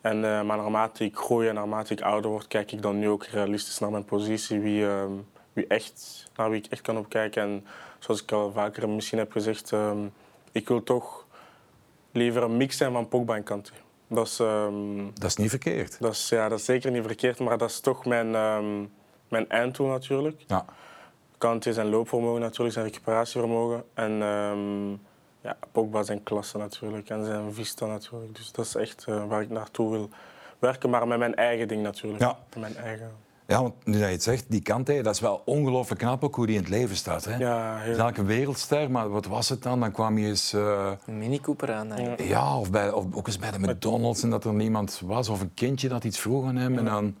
[0.00, 3.08] En, eh, maar naarmate ik groei en naarmate ik ouder word, kijk ik dan nu
[3.08, 4.60] ook realistisch naar mijn positie.
[4.60, 5.12] Wie, ehm,
[5.52, 7.42] wie echt, naar wie ik echt kan opkijken.
[7.42, 7.66] En
[7.98, 9.98] zoals ik al vaker misschien heb gezegd, ehm,
[10.52, 11.26] ik wil toch
[12.12, 13.72] liever een mix zijn van Pogba en Kanté.
[14.06, 15.96] Dat is, ehm, Dat is niet verkeerd.
[16.00, 18.30] dat, is, ja, dat is zeker niet verkeerd, maar dat is toch mijn,
[19.28, 20.44] mijn einddoel natuurlijk.
[20.46, 20.64] Ja.
[21.38, 23.84] Kanté zijn loopvermogen natuurlijk, zijn recuperatievermogen.
[23.94, 24.22] En
[25.42, 28.36] ja, Pogba zijn klasse natuurlijk en zijn vista natuurlijk.
[28.36, 30.08] Dus dat is echt eh, waar ik naartoe wil
[30.58, 32.22] werken, maar met mijn eigen ding natuurlijk.
[32.22, 32.38] Ja.
[32.48, 33.10] Met mijn eigen...
[33.46, 36.34] Ja, want nu dat je het zegt, die Kante, dat is wel ongelooflijk knap ook
[36.34, 37.24] hoe die in het leven staat.
[37.24, 37.36] Hè?
[37.36, 37.80] Ja, heel...
[37.80, 39.80] is eigenlijk een wereldster, maar wat was het dan?
[39.80, 40.52] Dan kwam hij eens...
[40.52, 41.88] eh, Een Mini Cooper aan.
[41.88, 42.28] denk ik.
[42.28, 45.28] Ja, of, bij, of ook eens bij de McDonald's en dat er niemand was.
[45.28, 46.78] Of een kindje dat iets vroeg aan hem.
[46.78, 47.16] En dan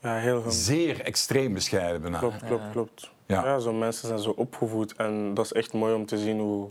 [0.00, 2.18] ja, heel zeer extreem bescheiden bijna.
[2.18, 3.10] Klopt, klopt, klopt.
[3.26, 3.44] Ja.
[3.44, 3.58] Ja.
[3.58, 6.68] zo mensen zijn zo opgevoed en dat is echt mooi om te zien hoe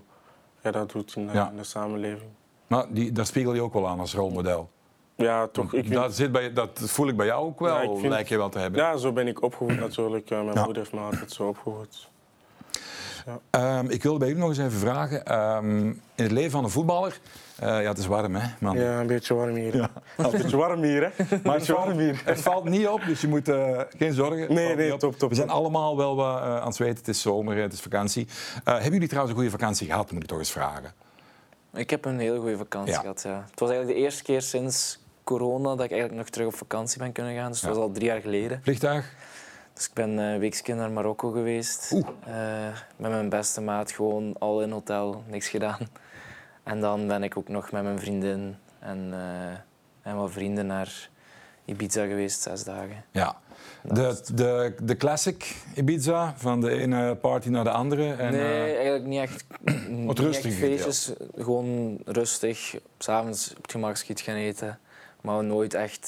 [0.62, 1.50] hij dat doet in, de- Ja.
[1.50, 2.30] in de samenleving.
[2.68, 4.70] Maar die, daar spiegel je ook wel aan als rolmodel.
[5.16, 5.74] Ja, toch.
[5.74, 8.08] Ik vind- dat, zit bij, dat voel ik bij jou ook wel, Ja, ik vind-
[8.12, 8.80] lijkt je wel te hebben.
[8.82, 10.30] Ja, zo ben ik opgevoed natuurlijk.
[10.30, 10.64] Eh, Mijn Ja.
[10.64, 12.10] moeder heeft me altijd zo opgevoed.
[13.50, 15.26] Ehm, ik wilde bij u nog eens even vragen.
[15.26, 17.20] ehm, in het leven van een voetballer...
[17.60, 18.78] eh, ja, het is warm, hè, man.
[18.78, 19.76] Ja, een beetje warm hier.
[19.78, 19.90] Ja.
[20.18, 21.38] Een beetje warm hier, hè?
[21.44, 22.22] Maar het warm valt, hier.
[22.26, 24.40] het valt niet op, dus je moet eh, geen zorgen.
[24.40, 26.96] Het Nee, nee, top, top, We zijn allemaal wel wat eh, aan het zweten.
[26.98, 28.28] Het is zomer, het is vakantie.
[28.64, 30.94] Eh, hebben jullie trouwens een goede vakantie gehad, moet ik toch eens vragen?
[31.74, 33.00] Ik heb een hele goede vakantie Ja.
[33.00, 33.22] gehad.
[33.22, 33.46] Ja.
[33.52, 37.00] Het was eigenlijk de eerste keer sinds corona dat ik eigenlijk nog terug op vakantie
[37.00, 37.52] ben kunnen gaan.
[37.52, 37.76] Dus het Ja.
[37.76, 38.60] was al drie jaar geleden.
[38.64, 39.14] Vliegtuig?
[39.74, 41.92] Dus ik ben eh, een weekje naar Marokko geweest.
[41.94, 42.08] Oeh.
[42.26, 45.80] Eh, met mijn beste maat, gewoon al in hotel, niks gedaan.
[46.64, 51.10] En dan ben ik ook nog met mijn vriendin en, eh, en wat vrienden naar
[51.66, 53.04] Ibiza geweest, zes dagen.
[53.12, 53.36] Ja.
[53.84, 58.14] De, de, de classic Ibiza, van de ene party naar de andere.
[58.14, 59.46] En, nee, eigenlijk niet echt,
[59.90, 61.14] niet rustig feestjes.
[61.36, 62.76] Gewoon rustig.
[62.98, 64.80] S'avonds op het gemakskiet gaan eten.
[65.22, 66.08] Maar nooit echt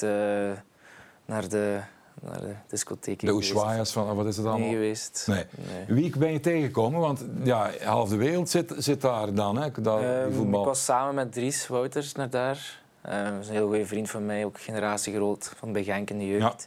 [1.24, 1.80] naar, de,
[2.20, 3.32] naar de discotheek de.
[3.32, 4.68] Ushuaia's van, wat is het Nee allemaal?
[4.68, 5.26] geweest.
[5.28, 5.44] Nee.
[5.86, 7.00] Wie ben je tegengekomen?
[7.00, 9.70] Want ja, half de wereld zit, zit daar dan, hè?
[10.02, 10.60] Ehm, die voetbal.
[10.60, 12.82] ik was samen met Dries Wouters naar daar.
[13.02, 16.18] Ehm, dat is een heel goede vriend van mij, ook generatiegroot van bij Genk in
[16.18, 16.66] de jeugd.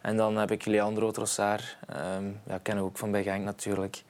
[0.00, 4.02] En dan heb ik Leandro Trossard, ehm ja, ken ik ook van bij Genk natuurlijk.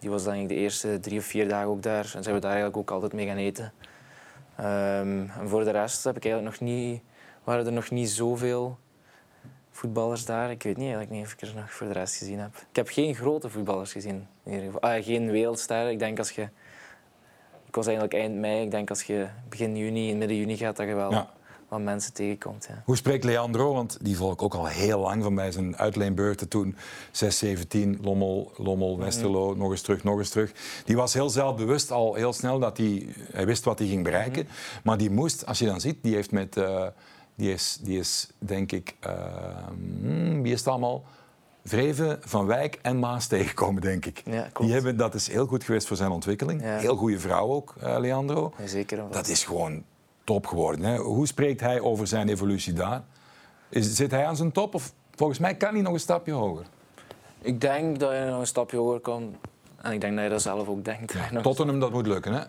[0.00, 2.50] Die was ik de eerste drie of vier dagen ook daar en zijn we daar
[2.52, 3.72] eigenlijk ook altijd mee gaan eten.
[4.56, 7.00] En voor de rest heb ik eigenlijk nog niet,
[7.44, 8.78] waren er nog niet zoveel
[9.78, 10.50] voetballers daar.
[10.50, 12.56] Ik weet niet eigenlijk niet of ik er nog voor de rest gezien heb.
[12.70, 14.26] Ik heb geen grote voetballers gezien.
[14.44, 14.80] In ieder geval.
[14.80, 15.90] Ah, geen wereldster.
[15.90, 16.42] Ik denk als je...
[17.66, 18.62] Ik was eigenlijk eind mei.
[18.64, 21.30] Ik denk als je begin juni, midden juni gaat, dat je wel Ja.
[21.68, 22.66] wat mensen tegenkomt.
[22.68, 22.82] Ja.
[22.84, 23.72] Hoe spreekt Leandro?
[23.74, 26.76] Want die volg ik ook al heel lang van bij zijn uitleenbeurten toen.
[27.10, 30.52] 6, 17, Lommel, Lommel Westerlo, nog eens terug, nog eens terug.
[30.84, 34.48] Die was heel zelfbewust al heel snel dat hij, hij wist wat hij ging bereiken.
[34.82, 36.56] Maar die moest, als je dan ziet, die heeft met...
[36.56, 36.86] eh,
[37.38, 38.94] die, is, die is, denk ik...
[40.00, 41.04] hmm, wie is het allemaal?
[41.64, 44.22] Vreven, Van Wijk en Maas tegengekomen, denk ik.
[44.24, 44.60] Ja, klopt.
[44.60, 46.62] die hebben, dat is heel goed geweest voor zijn ontwikkeling.
[46.62, 46.76] Ja.
[46.76, 48.52] Heel goede vrouw ook, eh, Leandro.
[48.58, 49.02] Ja, Zeker.
[49.10, 49.82] Dat is gewoon
[50.24, 50.84] top geworden.
[50.84, 50.96] Hè?
[50.98, 53.02] Hoe spreekt hij over zijn evolutie daar?
[53.68, 54.74] Is, zit hij aan zijn top?
[54.74, 56.66] Of volgens mij kan hij nog een stapje hoger.
[57.40, 59.36] Ik denk dat je nog een stapje hoger kan.
[59.76, 61.14] En ik denk dat je dat zelf ook denkt.
[61.32, 62.32] Nog- Tottenham, dat moet lukken.
[62.32, 62.42] Hè?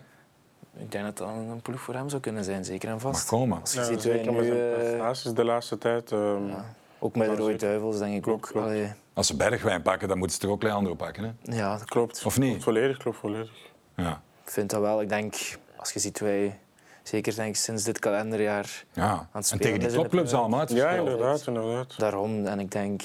[0.80, 3.26] Ik denk dat dat een ploeg voor hem zou kunnen zijn, zeker en vast.
[3.28, 3.60] kom maar.
[3.60, 6.12] Als je Ja, ziet zeker hoe met zijn eh, prestaties de laatste tijd.
[6.12, 6.64] ehm, ja,
[6.98, 7.56] ook met de Rode.
[7.56, 8.50] Duivels, denk ik Klopt, ook.
[8.50, 8.66] klopt.
[8.66, 11.24] Allee, Als ze Bergwijn pakken, dan moeten ze toch ook Leandro pakken.
[11.24, 11.56] Hè?
[11.56, 12.24] ja, dat Klopt.
[12.24, 12.48] Of niet?
[12.48, 13.50] Klopt volledig, klopt volledig.
[13.96, 14.22] Ja.
[14.44, 15.00] Ik vind dat wel.
[15.02, 15.34] Ik denk,
[15.76, 16.58] als je ziet wij,
[17.02, 19.12] zeker denk ik sinds dit kalenderjaar, ja.
[19.16, 20.60] het En spelen tegen die topclubs allemaal.
[20.60, 21.98] het Ja, inderdaad, inderdaad.
[21.98, 22.46] daarom.
[22.46, 23.02] En ik denk,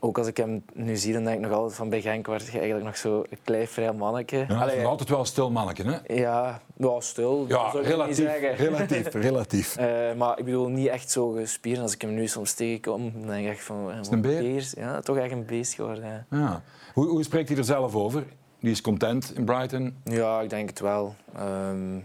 [0.00, 2.44] ook als ik hem nu zie, dan denk ik nog altijd van bij Genk was
[2.44, 4.44] je eigenlijk nog zo een klein vrij manneke.
[4.48, 6.14] Ja, Allee, altijd wel een stil mannetje, hè?
[6.14, 7.44] ja, ja, stil.
[7.48, 8.16] Ja, dat zou ik niet relatief.
[8.16, 8.54] zeggen.
[8.54, 9.76] Relatief, relatief.
[9.76, 11.78] Eh, maar ik bedoel, niet echt zo gespierd.
[11.78, 13.90] Als ik hem nu soms tegenkom, dan denk ik echt van...
[13.90, 14.72] Is het een beer?
[14.76, 16.04] Ja, toch echt een beest geworden.
[16.30, 16.38] Ja.
[16.38, 16.62] Ja.
[16.94, 18.24] Hoe, hoe spreekt hij er zelf over?
[18.60, 19.96] Die is content in Brighton.
[20.04, 21.14] Ja, ik denk het wel.
[21.36, 21.96] Ehm,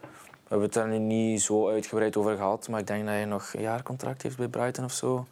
[0.00, 3.24] we hebben het daar nu niet zo uitgebreid over gehad, maar ik denk dat hij
[3.24, 5.26] nog een jaar contract heeft bij Brighton of zo.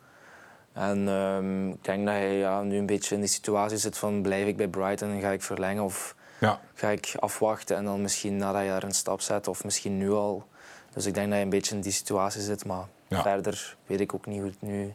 [0.72, 4.22] En ehm, ik denk dat hij ja, nu een beetje in die situatie zit van
[4.22, 6.60] blijf ik bij Brighton en ga ik verlengen of Ja.
[6.74, 10.10] ga ik afwachten en dan misschien nadat je daar een stap zet of misschien nu
[10.10, 10.46] al.
[10.94, 13.22] Dus ik denk dat hij een beetje in die situatie zit, maar Ja.
[13.22, 14.94] verder weet ik ook niet hoe het nu,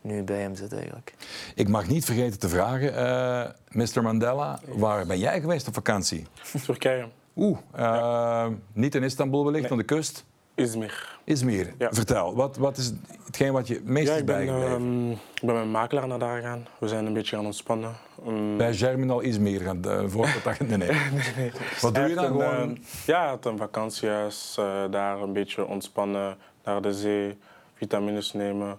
[0.00, 1.14] nu bij hem zit eigenlijk.
[1.54, 4.02] Ik mag niet vergeten te vragen, eh, Mr.
[4.02, 6.26] Mandela, waar ben jij geweest op vakantie?
[6.66, 9.72] Turkije, Oeh, eh, niet in Istanbul wellicht, Nee.
[9.72, 10.24] aan de kust.
[10.54, 11.18] Izmir.
[11.24, 11.74] Izmir.
[11.78, 11.88] Ja.
[11.92, 12.92] Vertel, wat, wat is
[13.26, 14.72] hetgeen wat je het meest Ja, is ik ben, bijgebleven?
[14.76, 16.66] ehm, ik ben met makelaar naar daar gegaan.
[16.78, 17.94] We zijn een beetje gaan ontspannen.
[18.26, 21.52] Um, Bij Germinal Izmir gaan uh, voordat dat nee, nee.
[21.80, 22.70] Wat doe je dan een, gewoon?
[22.76, 24.56] eh, ja, het een vakantiehuis.
[24.58, 27.38] eh, daar een beetje ontspannen, naar de zee,
[27.74, 28.78] vitamines nemen.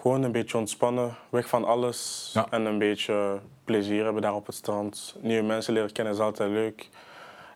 [0.00, 2.30] Gewoon een beetje ontspannen, weg van alles.
[2.34, 2.46] Ja.
[2.50, 5.16] En een beetje plezier hebben daar op het strand.
[5.20, 6.88] Nieuwe mensen leren kennen is altijd leuk.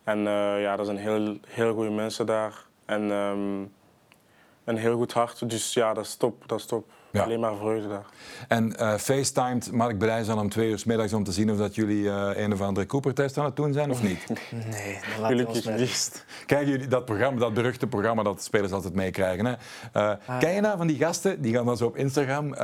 [0.05, 2.65] En eh, ja, dat zijn heel, heel goede mensen daar.
[2.87, 3.63] En ehm,
[4.65, 5.51] een heel goed hart.
[5.51, 6.43] Dus ja, dat is top.
[6.49, 6.91] Dat is top.
[7.11, 7.23] Ja.
[7.23, 8.05] Alleen maar vreugde daar.
[8.49, 11.57] En eh facetimed Mark Brijs dan om twee uur 's middags om te zien of
[11.57, 14.27] dat jullie eh, een of andere Cooper-test aan het doen zijn of niet?
[14.71, 16.25] Nee, ons Gelukkig niet.
[16.47, 19.45] Kijken jullie dat programma, dat beruchte programma dat spelers altijd meekrijgen?
[19.45, 19.55] hè?
[19.93, 21.41] Eh, ken je nou van die gasten?
[21.43, 22.55] Die gaan dan zo op Instagram.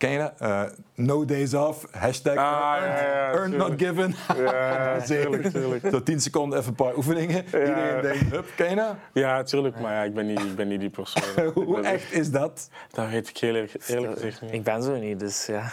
[0.00, 0.32] Ken je dat?
[0.38, 0.62] Eh,
[0.94, 4.14] no days off, hashtag Ah, ja, ja, earned not given.
[4.36, 5.86] Ja, tuurlijk, tuurlijk.
[5.90, 7.44] Zo 10 seconden even een paar oefeningen.
[7.44, 8.94] Iedereen denkt, hup, ken je dat?
[9.12, 9.80] Ja, tuurlijk.
[9.80, 11.44] Maar ja, ik ben niet, ik ben niet die persoon.
[11.54, 12.70] Hoe ben- echt is dat?
[12.90, 14.52] Dat weet ik heel eerlijk, eerlijk gezegd niet.
[14.52, 15.72] Ik ben zo niet, dus ja.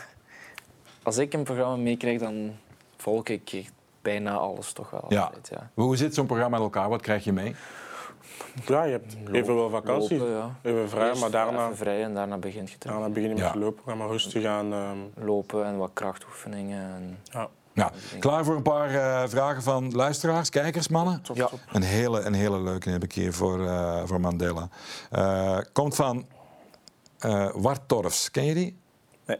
[1.03, 2.55] Als ik een programma meekrijg, dan
[2.97, 3.69] volg ik
[4.01, 5.05] bijna alles toch wel.
[5.09, 5.21] Ja.
[5.21, 5.69] altijd, ja.
[5.73, 6.89] Hoe zit zo'n programma in elkaar?
[6.89, 7.55] Wat krijg je mee?
[8.65, 10.55] Ja, je hebt even wel vakantie, Lopen, ja.
[10.61, 13.43] even vrij, Eerst maar daarna, even vrij en daarna begint je daarna begin je met
[13.43, 13.55] Ja.
[13.59, 13.83] lopen.
[13.85, 14.73] Ga maar rustig aan.
[14.73, 16.83] ehm, Lopen en wat krachtoefeningen.
[16.95, 17.17] En...
[17.23, 21.21] ja, Ja, klaar voor een paar eh, vragen van luisteraars, kijkers, mannen?
[21.21, 21.45] top, Ja.
[21.47, 21.59] top.
[21.71, 24.69] Een hele, een hele leuke heb ik hier voor, eh, voor Mandela.
[25.11, 26.25] Eh, komt van
[27.19, 28.31] eh Wart Torfs.
[28.31, 28.77] Ken je die?
[29.25, 29.37] Nee.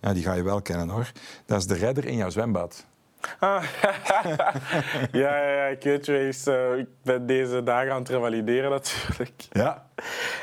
[0.00, 1.12] Ja, die ga je wel kennen hoor.
[1.46, 2.84] Dat is de redder in jouw zwembad.
[3.38, 3.62] Ah,
[5.12, 8.70] ja, ja, ja, ik weet je, eens, eh, ik ben deze dagen aan het revalideren
[8.70, 9.46] natuurlijk.
[9.52, 9.86] Ja.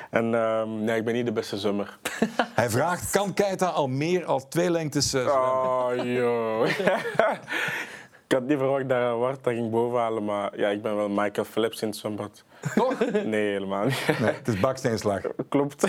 [0.09, 1.97] En ehm, nee, ik ben niet de beste zwemmer.
[2.55, 5.43] Hij vraagt, kan Keita al meer al twee lengtes eh, zwemmen?
[5.43, 6.67] Oh, joh.
[8.27, 11.45] ik had niet verwacht dat Wart dat ging bovenhalen, maar ja, ik ben wel Michael
[11.45, 12.43] Phelps in het zwembad.
[12.75, 13.11] Toch?
[13.11, 14.19] Nee, helemaal niet.
[14.19, 15.21] Nee, het is baksteenslag.
[15.49, 15.87] Klopt.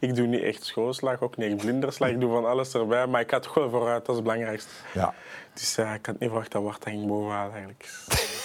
[0.00, 2.08] Ik doe niet echt schoolslag, ook niet echt blinderslag.
[2.08, 4.70] Ik doe van alles erbij, maar ik had toch wel vooruit, dat is het belangrijkste.
[4.94, 5.14] Ja.
[5.54, 7.84] Dus ik had niet verwacht dat Wart dat ging bovenhalen eigenlijk.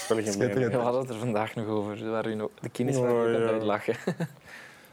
[0.08, 0.74] Schitterend.
[0.74, 3.40] We hadden het er vandaag nog over, waar u de kines Oh, waren ja.
[3.40, 3.96] het uitlachen.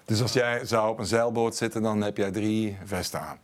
[0.04, 3.38] Dus als jij zou op een zeilboot zitten, dan heb jij drie vesten aan.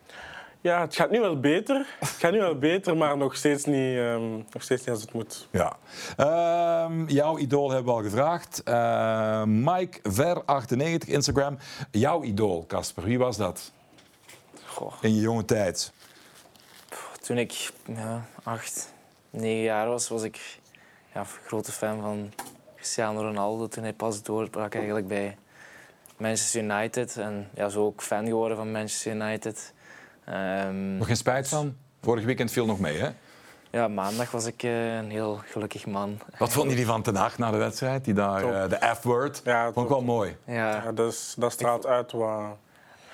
[0.61, 1.87] Ja, het gaat nu wel beter.
[1.99, 5.13] Het gaat nu wel beter, maar nog steeds niet, ehm, nog steeds niet als het
[5.13, 5.49] moet.
[5.51, 5.77] Ja.
[6.17, 8.63] Ehm, jouw idool hebben we al gevraagd.
[8.63, 11.59] Eh, Mike Ver98, Instagram.
[11.91, 13.73] Jouw idool, Casper, wie was dat
[14.65, 15.93] Goh, in je jonge tijd?
[17.21, 18.93] toen ik ja, acht,
[19.31, 20.61] negen jaar was, was ik
[21.15, 22.33] ja, grote fan van
[22.75, 23.69] Cristiano Ronaldo.
[23.69, 25.37] Toen hij pas doorbrak eigenlijk bij
[26.17, 27.17] Manchester United.
[27.17, 29.73] En ja, zo ook fan geworden van Manchester United.
[30.31, 31.77] Ehm, Nog geen spijt van?
[32.03, 33.09] Vorig weekend viel nog mee, hè?
[33.71, 36.19] ja, maandag was ik eh, een heel gelukkig man.
[36.39, 38.05] Wat vond jullie van Ten Hag na de wedstrijd?
[38.05, 39.41] Die daar, eh, de F-word.
[39.45, 40.37] Ja, vond ik wel mooi.
[40.45, 40.55] Ja,
[40.85, 42.43] Ja, dat, is, dat straalt uit wat...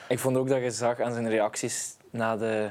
[0.08, 2.70] Ik vond ook dat je zag aan zijn reacties na de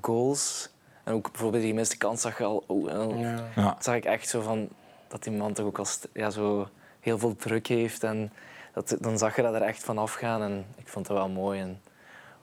[0.00, 0.70] goals.
[1.04, 2.64] En ook bijvoorbeeld die gemiste kans zag je al.
[2.66, 3.20] Oh,
[3.54, 3.76] Ja.
[3.78, 4.68] Zag ik echt zo van
[5.08, 6.68] dat die man toch ook al ja, zo
[7.00, 8.02] heel veel druk heeft.
[8.04, 8.32] En
[8.74, 10.42] dat, dan zag je dat er echt van afgaan.
[10.42, 11.60] En ik vond dat wel mooi.
[11.60, 11.80] En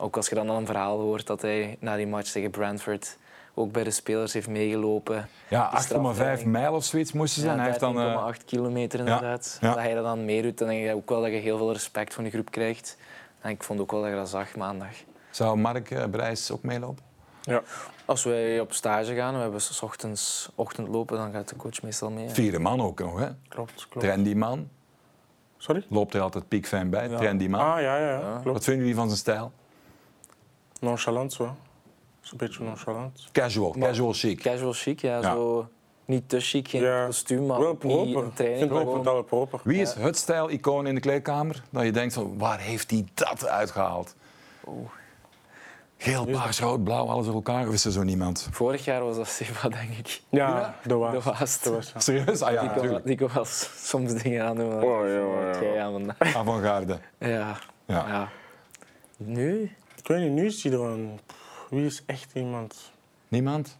[0.02, 3.18] ook als je dan een verhaal hoort dat hij na die match tegen Brentford
[3.54, 5.30] ook bij de spelers heeft meegelopen.
[5.48, 6.48] Ja, Die 8,5 strafleiding.
[6.52, 7.54] mijl of zoiets moesten zijn.
[7.56, 9.58] Ja, Hij heeft dan, eh, 13,8 kilometer inderdaad.
[9.62, 9.68] ja.
[9.68, 12.14] Dat hij dat dan meedoet, dan denk je ook wel dat je heel veel respect
[12.14, 12.98] van de groep krijgt.
[13.42, 14.90] En ik vond ook wel dat je dat zag maandag.
[15.30, 17.04] zou Mark eh, Brijs ook meelopen?
[17.42, 17.62] Ja.
[18.06, 22.10] Als wij op stage gaan, we hebben s ochtends ochtendlopen, dan gaat de coach meestal
[22.10, 22.30] mee.
[22.30, 23.28] Vierde man ook nog, hè?
[23.48, 24.00] Klopt, klopt.
[24.08, 24.70] Trendy man.
[25.58, 25.86] Sorry?
[25.90, 27.10] Loopt er altijd piekfijn bij.
[27.10, 27.18] Ja.
[27.18, 27.60] Trendy man.
[27.62, 28.20] Ah, ja, ja, ja.
[28.20, 28.32] Ja.
[28.32, 28.44] klopt.
[28.44, 29.52] Wat vinden jullie van zijn stijl?
[30.80, 31.56] Nonchalant zo.
[32.24, 33.28] Is een beetje nonchalant.
[33.32, 34.42] Casual, Maar- casual chic.
[34.42, 35.32] Casual chic, ja, Ja.
[35.34, 35.68] Zo
[36.06, 37.06] niet te chic, geen Ja.
[37.06, 38.60] kostuum, maar wel niet een Ik training.
[38.60, 39.04] vind het gewoon.
[39.04, 39.60] wel proper.
[39.64, 41.64] Wie is het stijl-icoon in de kleedkamer?
[41.70, 44.16] Dat je denkt van, waar heeft hij dat uitgehaald?
[45.98, 47.68] Geel, paars, rood, blauw, alles door elkaar?
[47.68, 48.48] Of is er zo niemand?
[48.52, 50.22] Vorig jaar was dat Seva, denk ik.
[50.30, 51.60] Ja, de was.
[51.62, 52.00] De was, ja.
[52.00, 52.42] Serieus?
[52.42, 53.06] Ah ja, Die kon, natuurlijk.
[53.06, 54.68] die kon wel s- soms dingen aan doen.
[54.68, 56.34] maar- Oh, ja, ja, ja.
[56.34, 57.00] Avant-garde.
[57.20, 57.28] Ja.
[57.86, 58.08] Ja.
[58.08, 58.30] ja.
[59.18, 59.76] Nu?
[60.02, 61.20] Ik weet niet, nu is iedereen...
[61.70, 62.92] Wie is echt iemand?
[63.28, 63.78] Niemand?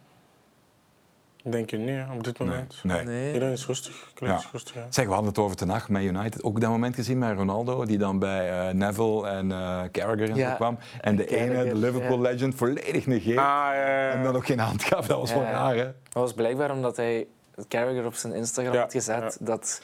[1.44, 2.80] Ik denk je niet, op dit moment.
[2.82, 3.04] Nee.
[3.04, 3.26] Nee.
[3.32, 4.06] Iedereen is rustig.
[4.08, 4.38] Iedereen Ja.
[4.40, 4.86] is rustig, ja.
[4.90, 6.42] Zeg, we hadden het over Ten Hag met United.
[6.42, 10.34] Ook dat moment gezien met Ronaldo, die dan bij eh, Neville en eh Carragher en
[10.34, 10.54] zo Ja.
[10.54, 10.78] kwam.
[11.00, 13.38] En de ene, de Liverpool legend, volledig negeert.
[13.38, 15.06] Ah, En dan ook geen hand gaf.
[15.06, 15.36] Dat was Ja.
[15.38, 15.84] wel raar, hè?
[15.84, 17.26] Dat was blijkbaar omdat hij
[17.68, 19.46] Carragher op zijn Instagram Ja, had gezet ja.
[19.46, 19.82] dat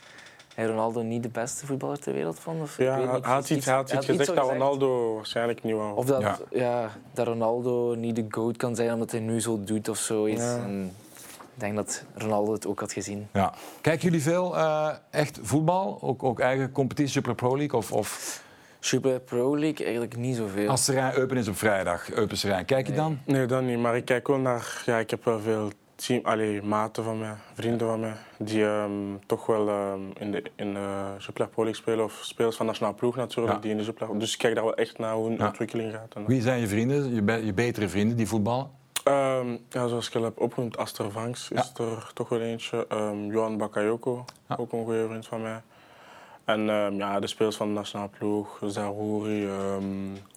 [0.57, 2.63] hij Ronaldo niet de beste voetballer ter wereld vond.
[2.63, 5.63] Of, ik Ja, weet niet, had iets, hij had iets zo gezegd dat Ronaldo waarschijnlijk
[5.63, 5.97] niet wou.
[5.97, 6.39] Of dat, Ja.
[6.51, 6.91] ja.
[7.15, 10.43] dat Ronaldo niet de GOAT kan zijn omdat hij nu zo doet of zoiets.
[10.43, 10.57] Ja.
[10.57, 10.95] En
[11.55, 13.29] ik denk dat Ronaldo het ook had gezien.
[13.33, 13.55] Ja.
[13.81, 15.99] Kijken jullie veel eh, echt voetbal?
[16.03, 17.79] Ook, ook eigen competitie, Super Pro League?
[17.79, 18.43] Of, of
[18.81, 20.69] Super Pro League eigenlijk niet zoveel.
[20.69, 23.01] als Serijn Eupen is op vrijdag, Eupen Serijn, kijk je Nee.
[23.01, 23.19] dan?
[23.25, 23.79] Nee, dat niet.
[23.79, 24.83] Maar ik kijk wel naar...
[24.87, 28.91] Ja, ik heb wel veel team, allee, maten van mij, vrienden van mij, die ehm,
[29.27, 30.73] toch wel ehm, in de, in
[31.35, 32.05] Pro League spelen.
[32.05, 33.61] Of spelers van nationale ploeg natuurlijk, Ja.
[33.61, 34.19] die in de Jupiler...
[34.19, 35.47] Dus ik kijk daar wel echt naar hoe een Ja.
[35.47, 36.15] ontwikkeling gaat.
[36.15, 38.71] En, Wie zijn je vrienden, je, be- je betere vrienden die voetballen?
[39.05, 42.87] Ehm, ja, zoals ik al heb opgenoemd, Aster Vanks is er toch wel eentje.
[43.31, 44.25] Johan Bakayoko,
[44.57, 45.61] ook een goede vriend van mij.
[46.47, 49.85] En ehm, ja, de spelers van de nationale ploeg, Zarouri, ehm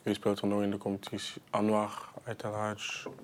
[0.04, 1.42] wie speelt er nog in de competitie?
[1.50, 2.76] Anwar, Aitalhaj,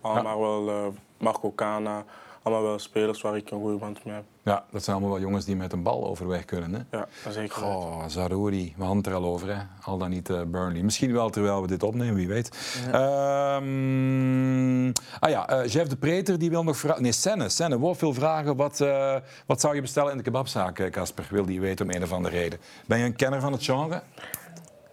[0.02, 2.04] allemaal wel, eh, Marco Cana.
[2.46, 4.24] Allemaal wel spelers waar ik een goede band mee heb.
[4.44, 6.74] Ja, dat zijn allemaal wel jongens die met een bal overweg kunnen.
[6.74, 6.98] Hè?
[6.98, 7.56] Ja, dat zeker.
[7.56, 9.62] Goh, Zarouri, we hadden het er al over, hè?
[9.82, 10.82] al dan niet eh, Burnley.
[10.82, 12.50] Misschien wel terwijl we dit opnemen, wie weet.
[12.92, 14.88] Ehm,
[15.20, 17.02] ah ja, eh, Jeff de Preter die wil nog vragen.
[17.02, 19.16] Nee, Senne, Senne, Wolf wil vragen: wat, eh,
[19.46, 21.28] wat zou je bestellen in de kebabzaak, Casper?
[21.30, 22.60] Wil die weten om een of andere reden.
[22.88, 24.02] Ben je een kenner van het genre?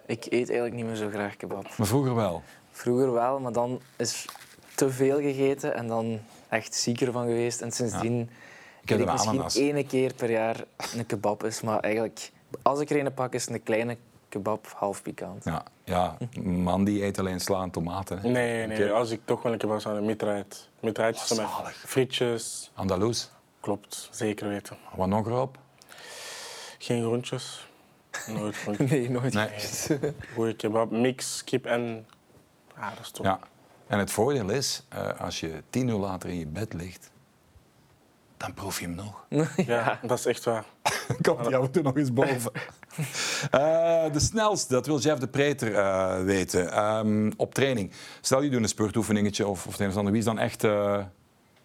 [0.07, 1.67] Ik eet eigenlijk niet meer zo graag kebab.
[1.77, 2.43] Maar vroeger wel.
[2.71, 4.27] Vroeger wel, maar dan is
[4.75, 6.21] te veel gegeten en dan
[6.53, 7.61] echt zieker van geweest.
[7.61, 8.31] En sindsdien
[8.83, 9.57] Ik heb eet een ik misschien ananas.
[9.57, 10.65] één keer per jaar
[10.97, 11.61] een kebab is.
[11.61, 12.31] Maar eigenlijk,
[12.63, 13.97] als ik er een pak, is een kleine
[14.29, 15.45] kebab, half pikant.
[15.45, 18.19] Ja, ja, man die eet alleen sla en tomaten.
[18.19, 18.29] Hè?
[18.29, 20.69] Nee, nee, als ik toch wel een keer was aan een mitraid.
[20.81, 23.31] Mitraidjes met frietjes, Andalous,
[23.61, 24.77] klopt, zeker weten.
[24.95, 25.59] wat nog erop?
[26.79, 27.69] Geen groentjes.
[28.27, 28.91] Nooit groentjes.
[28.91, 29.33] Nee, nooit.
[29.35, 29.51] Nee.
[30.35, 32.07] Goeie kebab, mix, kip en...
[32.77, 33.25] Ah, dat is top.
[33.25, 33.39] Ja.
[33.93, 37.11] En het voordeel is, eh, als je tien uur later in je bed ligt,
[38.37, 39.27] dan proef je hem nog.
[39.67, 40.65] Ja, dat is echt waar.
[41.23, 42.53] Komt en toe nog eens boven.
[43.51, 46.73] Eh, de snelste, dat wil Jeff de Preter eh, weten.
[46.73, 47.93] Ehm, op training.
[48.21, 50.13] Stel je doet een spurtoefeningetje of, of het een of ander.
[50.13, 51.05] Wie is dan echt eh,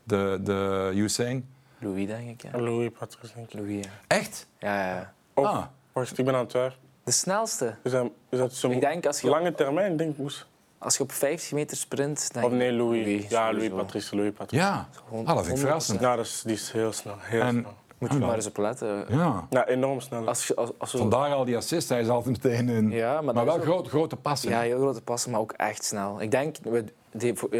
[0.03, 1.49] de, de Usain?
[1.79, 2.51] Louis, denk ik.
[2.51, 2.59] Ja.
[2.59, 3.59] Louis Patrice, denk ik.
[3.59, 3.91] Louis, ja.
[4.07, 4.47] Echt?
[4.59, 5.13] Ja, ja.
[5.33, 5.65] Of, Ah.
[5.91, 6.83] wacht, ik ben aan het twijfelen.
[7.03, 7.75] De snelste.
[7.83, 10.47] Is dat, is dat zo'n Ik denk als je, lange termijn, denk ik, moest?
[10.77, 12.29] Als je op 50 meter sprint...
[12.41, 13.27] Of nee, Louis.
[13.29, 13.51] ja.
[13.53, 14.63] Louis Patrice, Louis Patrice.
[14.63, 14.87] Ja.
[15.23, 15.59] Ah, dat vind ik 100%.
[15.65, 15.99] verrassend.
[15.99, 17.15] Ja, dat is, die is heel snel.
[17.19, 17.73] Heel En- snel.
[17.97, 18.37] Moet je Ah, maar wel.
[18.37, 19.05] eens op letten.
[19.09, 19.47] Ja.
[19.49, 20.27] Ja, enorm snel.
[20.27, 21.89] Als je, als, als we- Vandaar al die assist.
[21.89, 22.91] Hij is altijd meteen een...
[22.91, 24.49] Ja, maar maar wel ook- groot, grote passen.
[24.49, 26.21] Ja, heel grote passen, maar ook echt snel.
[26.21, 26.83] Ik denk, we,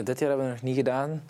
[0.03, 1.23] dit jaar hebben we nog niet gedaan.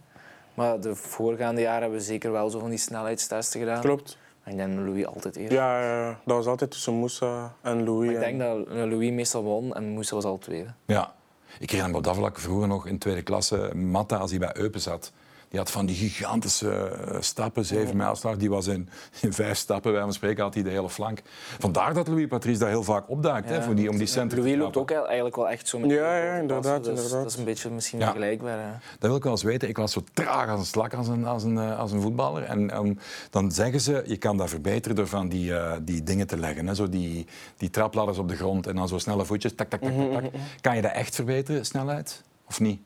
[0.53, 3.81] Maar de voorgaande jaren hebben we zeker wel zo van die snelheidstesten gedaan.
[3.81, 4.17] Klopt.
[4.43, 5.51] En ik denk dat Louis altijd eerst.
[5.53, 8.05] Ja, ja, dat was altijd tussen Moussa en Louis.
[8.11, 10.69] Maar ik en- denk dat Louis meestal won en Moussa was al tweede.
[10.85, 11.13] Ja.
[11.59, 14.57] Ik herinner me op dat vlak vroeger nog in tweede klasse, Matta, als hij bij
[14.57, 15.11] Eupen zat.
[15.49, 18.37] Die had van die gigantische eh, stappen, zeven mijlslag.
[18.37, 18.89] Die was in,
[19.21, 21.21] in vijf stappen, bij hem spreken, had hij de hele flank.
[21.59, 24.53] Vandaar dat Louis Patrice daar heel vaak opduikt, hè, voor die, om die centen Louis
[24.53, 27.21] te loopt ook eigenlijk wel echt zo met Ja, ja, inderdaad, dus inderdaad.
[27.23, 28.05] Dat is een beetje misschien Ja.
[28.05, 28.59] vergelijkbaar.
[28.59, 28.71] Hè.
[28.99, 29.69] Dat wil ik wel eens weten.
[29.69, 32.43] Ik was zo traag als een slak als een, als een, eh, als een voetballer.
[32.43, 32.93] En ehm,
[33.29, 36.67] dan zeggen ze, je kan dat verbeteren door van die, eh, die dingen te leggen.
[36.67, 36.75] Hè.
[36.75, 37.27] Zo die,
[37.57, 39.55] die trapladders op de grond en dan zo snelle voetjes.
[39.55, 40.31] Tak, tak, tak, tak, tak.
[40.61, 42.23] Kan je dat echt verbeteren, snelheid?
[42.47, 42.81] Of niet?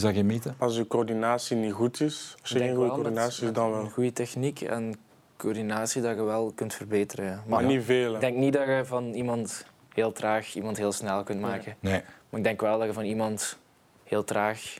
[0.00, 0.52] Is dat geen mythe?
[0.58, 3.80] Als je coördinatie niet goed is, als je geen denk goede coördinatie is, dan wel.
[3.80, 4.94] Een goede techniek en
[5.36, 7.24] coördinatie dat je wel kunt verbeteren.
[7.24, 7.34] ja.
[7.34, 8.14] Maar Maar niet veel.
[8.14, 11.74] ik denk niet dat je van iemand heel traag iemand heel snel kunt maken.
[11.80, 12.02] Nee.
[12.30, 13.58] Maar ik denk wel dat je van iemand
[14.04, 14.78] heel traag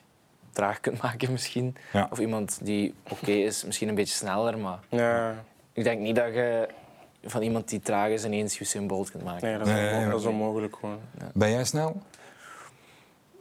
[0.52, 1.76] traag kunt maken misschien.
[1.92, 2.08] Ja.
[2.10, 4.58] Of iemand die oké is, misschien een beetje sneller.
[4.58, 6.68] Maar Ja, ik denk niet dat je
[7.24, 9.48] van iemand die traag is ineens Usain Bolt kunt maken.
[9.48, 10.98] nee, dat is, Nee, onmo- nee, dat is onmogelijk gewoon.
[11.34, 12.02] Ben jij snel?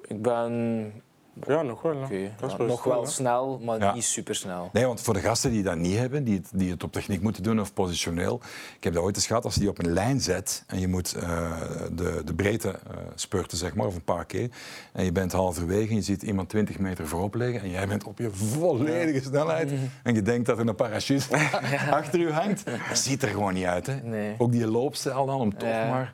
[0.07, 0.93] Ik ben
[1.47, 1.95] Ja, nog wel.
[2.57, 3.93] nog wel, snel, maar Ja.
[3.93, 4.69] niet super snel.
[4.73, 7.21] Nee, want voor de gasten die dat niet hebben, die het, die het op techniek
[7.21, 8.41] moeten doen of positioneel.
[8.77, 10.87] Ik heb dat ooit eens gehad, als je die op een lijn zet en je
[10.87, 11.51] moet eh,
[11.91, 14.49] de, de breedte eh, spurten, zeg maar, of een paar keer.
[14.93, 18.03] En je bent halverwege en je ziet iemand 20 meter voorop liggen en jij bent
[18.03, 19.71] op je volledige snelheid.
[20.03, 21.35] En je denkt dat er een parachute
[21.91, 22.63] achter je hangt.
[22.65, 23.85] Dat ziet er gewoon niet uit.
[23.85, 23.95] Hè?
[23.95, 24.35] Nee.
[24.37, 25.89] Ook die loopstijl dan, om toch Ja.
[25.89, 26.13] maar...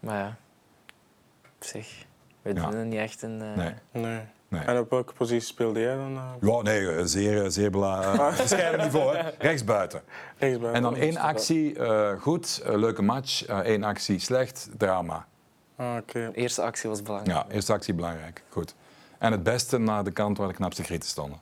[0.00, 0.36] Maar ja,
[1.58, 2.03] op zich,
[2.52, 2.70] we Ja.
[2.70, 3.42] doen het niet echt in...
[3.42, 3.72] eh, Nee.
[3.92, 4.20] Nee.
[4.48, 4.62] Nee.
[4.64, 6.16] En op welke positie speelde jij dan?
[6.16, 6.48] eh?
[6.50, 8.36] Ja, nee, eh, zeer, zeer belangrijk.
[8.36, 9.30] Bescheiden niveau, hè.
[9.38, 10.02] Rechtsbuiten.
[10.38, 10.72] Rechtsbuiten.
[10.74, 13.46] En dan één actie eh, goed, leuke match.
[13.46, 15.26] Eh, één actie slecht, drama.
[15.76, 16.30] Ah, oké.
[16.32, 17.36] De eerste actie was belangrijk.
[17.48, 18.42] Ja, eerste actie belangrijk.
[18.48, 18.74] Goed.
[19.18, 21.38] En het beste naar de kant waar de knapste grieten stonden.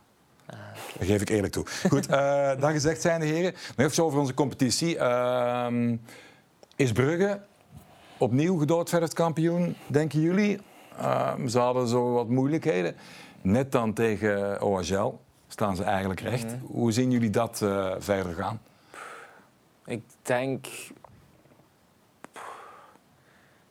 [0.97, 1.65] Dat geef ik eerlijk toe.
[1.89, 3.53] Goed, eh dat gezegd zijn de heren.
[3.75, 4.97] Nog even over onze competitie.
[4.97, 5.95] Ehm,
[6.75, 7.39] is Brugge
[8.17, 10.59] opnieuw gedoodverfd kampioen, denken jullie?
[10.97, 12.95] Ehm, ze hadden zo wat moeilijkheden.
[13.41, 16.55] Net dan tegen OHL staan ze eigenlijk recht.
[16.65, 18.61] Hoe zien jullie dat eh, verder gaan?
[19.85, 20.67] Ik denk...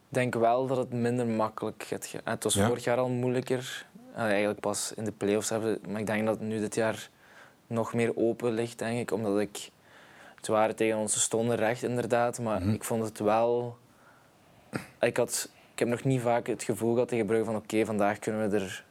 [0.08, 2.20] denk wel dat het minder makkelijk gaat gaan.
[2.24, 2.66] Het was Ja?
[2.66, 3.86] vorig jaar al moeilijker.
[4.14, 5.78] Eh, eigenlijk pas in de play-offs hebben.
[5.88, 7.10] Maar ik denk dat het nu dit jaar
[7.66, 9.10] nog meer open ligt, denk ik.
[9.12, 9.70] Omdat ik...
[10.36, 12.40] Het waren tegen ons, ze stonden recht inderdaad.
[12.40, 12.70] Maar Mhm.
[12.70, 13.76] ik vond het wel...
[15.00, 18.18] Ik, had, ik heb nog niet vaak het gevoel gehad tegen Brugge van oké, vandaag
[18.18, 18.84] kunnen we er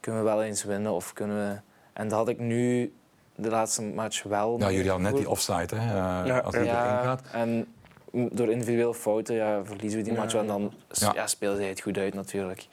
[0.00, 0.92] kunnen we wel eens winnen.
[0.92, 1.60] Of kunnen we...
[1.92, 2.92] En dat had ik nu
[3.34, 4.56] de laatste match wel.
[4.58, 5.86] Nou, jullie hadden net die offside, hè,
[6.20, 7.22] eh, Ja, als die Ja, erin gaat.
[7.32, 7.66] en
[8.12, 10.18] door individuele fouten ja, verliezen we die Ja.
[10.20, 10.42] match wel.
[10.42, 11.12] En dan Ja.
[11.14, 11.26] ja.
[11.26, 12.66] speelde hij het goed uit natuurlijk.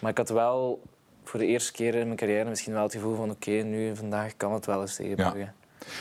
[0.00, 0.82] Maar ik had wel
[1.24, 4.36] voor de eerste keer in mijn carrière misschien wel het gevoel van oké, nu vandaag
[4.36, 5.30] kan het wel eens tegen Ja.
[5.30, 5.50] Brugge.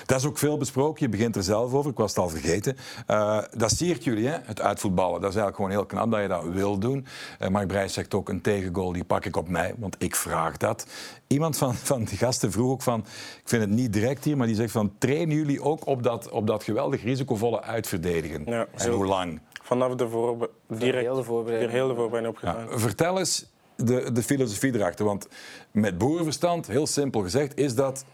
[0.05, 1.05] Dat is ook veel besproken.
[1.05, 1.91] Je begint er zelf over.
[1.91, 2.77] Ik was het al vergeten.
[3.07, 4.37] Eh, dat siert jullie, hè?
[4.43, 5.21] het uitvoetballen.
[5.21, 7.05] Dat is eigenlijk gewoon heel knap dat je dat wil doen.
[7.39, 10.57] Eh, Mark Brijs zegt ook een tegengoal, die pak ik op mij, want ik vraag
[10.57, 10.85] dat.
[11.27, 12.99] Iemand van, van die gasten vroeg ook van,
[13.43, 16.29] ik vind het niet direct hier, maar die zegt van, trainen jullie ook op dat,
[16.29, 18.43] op dat geweldig risicovolle uitverdedigen?
[18.45, 19.39] Ja, en hoe lang?
[19.63, 21.71] Vanaf de voorbe direct Heel de voorbereiding.
[21.71, 22.79] heel de voorbereiding Ja, opgedaan.
[22.79, 25.05] vertel eens de, de filosofie erachter.
[25.05, 25.27] Want
[25.71, 28.05] met boerenverstand, heel simpel gezegd, is dat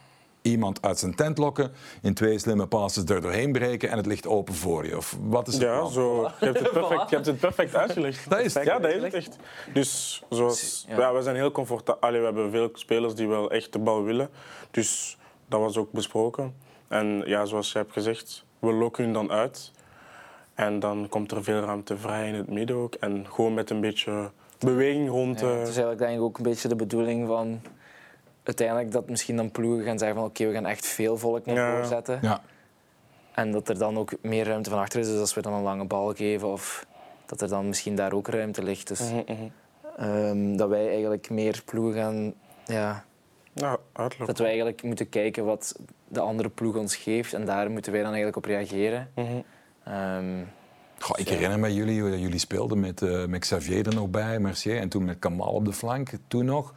[0.41, 1.71] iemand uit zijn tent lokken,
[2.01, 4.97] in twee slimme passes er doorheen breken en het ligt open voor je.
[4.97, 5.91] Of wat is het Ja, plan?
[5.91, 8.29] zo, je, hebt het perfect, je hebt het perfect uitgelegd.
[8.29, 8.63] Dat is het.
[8.63, 9.37] Ja, dat is het echt.
[9.73, 10.97] Dus zoals, Ja.
[10.97, 11.13] ja.
[11.13, 12.11] we zijn heel comfortabel.
[12.11, 14.29] We hebben veel spelers die wel echt de bal willen.
[14.71, 15.17] Dus
[15.47, 16.53] dat was ook besproken.
[16.87, 19.71] En ja, zoals je hebt gezegd, we lokken hun dan uit.
[20.53, 22.93] En dan komt er veel ruimte vrij in het midden ook.
[22.93, 25.39] En gewoon met een beetje beweging rond.
[25.39, 27.61] Ja, eh, het is eigenlijk denk ik ook een beetje de bedoeling van
[28.43, 31.71] uiteindelijk dat misschien dan ploegen gaan zeggen van oké, we gaan echt veel volk naar
[31.71, 32.19] voren zetten.
[32.21, 32.41] Ja.
[33.31, 35.07] En dat er dan ook meer ruimte van achter is.
[35.07, 36.85] Dus als we dan een lange bal geven of
[37.25, 38.87] dat er dan misschien daar ook ruimte ligt.
[38.87, 39.47] Dus mhm, mhm.
[39.97, 42.33] ehm, dat wij eigenlijk meer ploegen gaan...
[42.65, 43.05] Ja,
[43.53, 44.25] Ja, uitlopen.
[44.25, 47.33] dat wij eigenlijk moeten kijken wat de andere ploeg ons geeft.
[47.33, 49.11] En daar moeten wij dan eigenlijk op reageren.
[49.15, 49.41] Mhm.
[49.83, 50.43] Ehm,
[50.99, 54.39] Goh, ik herinner me jullie, hoe jullie speelden met, eh, met Xavier er nog bij,
[54.39, 56.73] Mercier, en toen met Kamal op de flank, toen nog.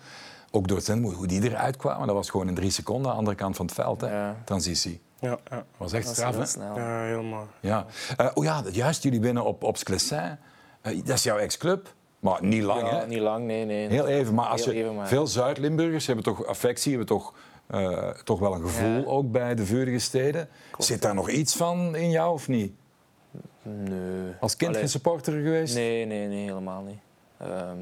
[0.57, 3.12] Ook door het zenden, hoe die eruit kwamen, dat was gewoon in drie seconden, aan
[3.12, 4.32] de andere kant van het veld, hè?
[4.44, 5.00] Transitie.
[5.20, 5.64] Ja, ja.
[5.76, 7.46] Was echt dat straf, heel ja, helemaal.
[7.61, 7.86] Ja.
[8.16, 10.38] Eh, oh ja, juist, jullie winnen op, op Sclessin.
[10.80, 13.07] Eh, dat is jouw ex-club, maar niet lang, Ja, hè?
[13.07, 13.64] niet lang, nee.
[13.64, 13.88] nee.
[13.88, 17.34] Heel even, maar als je, even, maar- veel Zuid-Limburgers hebben toch affectie, hebben toch,
[17.66, 19.05] eh, toch wel een gevoel Ja.
[19.05, 20.48] ook bij de vurige steden.
[20.78, 22.72] Zit daar nog iets van in jou of niet?
[23.62, 24.32] Nee.
[24.40, 25.74] Als kind Allee, geen supporter geweest?
[25.74, 26.98] Nee, nee, nee, helemaal niet.
[27.38, 27.78] Ehm,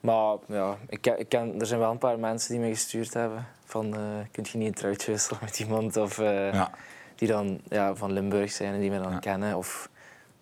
[0.00, 3.14] maar ja, ik ken, ik ken, er zijn wel een paar mensen die me gestuurd
[3.14, 6.70] hebben van uh, kun je niet een truitje wisselen met iemand of uh, Ja.
[7.14, 9.18] die dan ja, van Limburg zijn en die me dan Ja.
[9.18, 9.88] kennen of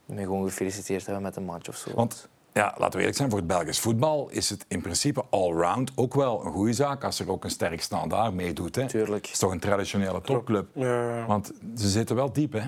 [0.04, 1.90] me gewoon gefeliciteerd hebben met een match of zo.
[1.94, 5.92] Want ja, laten we eerlijk zijn, voor het Belgisch voetbal is het in principe allround
[5.94, 8.74] ook wel een goede zaak als er ook een sterk standaard meedoet.
[8.74, 8.82] Hè.
[8.82, 9.26] Het Tuurlijk.
[9.26, 10.66] is toch een traditionele topclub.
[10.72, 12.62] Ja, Want ze zitten wel diep, hè?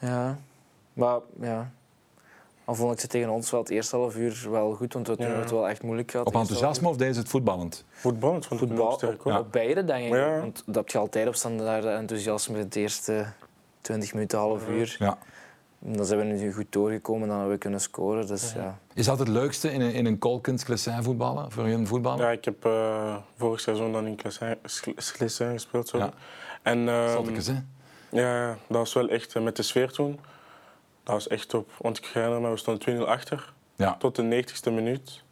[0.00, 0.38] Ja,
[0.92, 1.70] maar ja.
[2.68, 5.12] Al vond ik ze tegen ons wel het eerste half uur wel goed, want we
[5.16, 5.26] toen Ja.
[5.30, 6.26] hebben het wel echt moeilijk gehad.
[6.26, 7.84] Op het enthousiasme of deze het voetballend?
[7.90, 9.24] voetbal, het vond ik Voetbal, sterk.
[9.24, 10.12] op, beide denk ik.
[10.12, 10.40] Ja.
[10.40, 13.26] Want dat heb je altijd op standaard enthousiasme in de eerste
[13.80, 14.96] 20 minuten, half uur.
[14.98, 15.18] Ja.
[15.78, 18.26] Dan zijn we nu goed doorgekomen en dan hebben we kunnen scoren.
[18.26, 18.78] Dus ja.
[18.94, 22.24] Is dat het leukste in een, in een Kolkens Klessin voetballen, voor een voetballer?
[22.24, 24.18] Ja, ik heb eh, vorig seizoen dan in
[24.96, 25.88] Sclessin gespeeld.
[25.88, 26.06] Sorry.
[26.06, 26.12] Ja.
[26.62, 27.52] En, ehm, Zottekes, hè?
[28.10, 30.18] ja, ja, dat was wel echt eh, met de sfeer toen.
[31.08, 31.70] Dat was echt top.
[31.78, 33.96] Want ik herinner me, we stonden 2-0 achter Ja.
[33.98, 35.22] tot de 90ste minuut.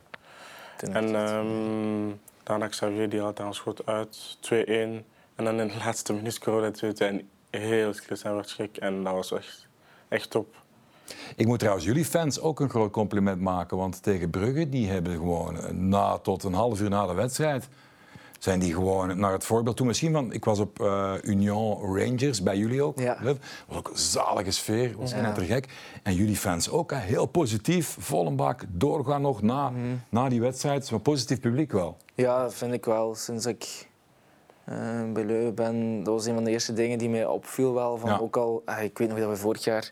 [0.92, 5.04] En ehm daarna Xavier die had daar een schot uit, 2-1.
[5.34, 8.76] En dan in de laatste minuut scoorde hij 2 En heel Sclessin werd gek.
[8.76, 9.66] En dat was echt,
[10.08, 10.54] echt top.
[11.36, 13.76] Ik moet trouwens jullie fans ook een groot compliment maken.
[13.76, 17.68] Want tegen Brugge, die hebben gewoon eh, na, tot een half uur na de wedstrijd...
[18.46, 19.86] zijn die gewoon naar het voorbeeld toe.
[19.86, 22.98] Misschien van, ik was op eh, Union Rangers, bij jullie ook.
[22.98, 23.18] Ja.
[23.22, 23.38] Dat
[23.68, 25.34] was ook een zalige sfeer, was Ja.
[25.34, 25.68] gek.
[26.02, 29.80] En jullie fans ook, hè, heel positief, vol een bak, doorgaan nog na, Mhm.
[30.08, 30.86] na die wedstrijd.
[30.86, 31.96] Zo'n positief publiek wel.
[32.14, 33.14] Ja, dat vind ik wel.
[33.14, 33.88] Sinds ik
[34.64, 34.76] eh,
[35.12, 37.74] bij Leuven ben, dat was een van de eerste dingen die mij opviel.
[37.74, 38.18] Wel, van Ja.
[38.18, 39.90] ook al, ah, ik weet nog dat we vorig jaar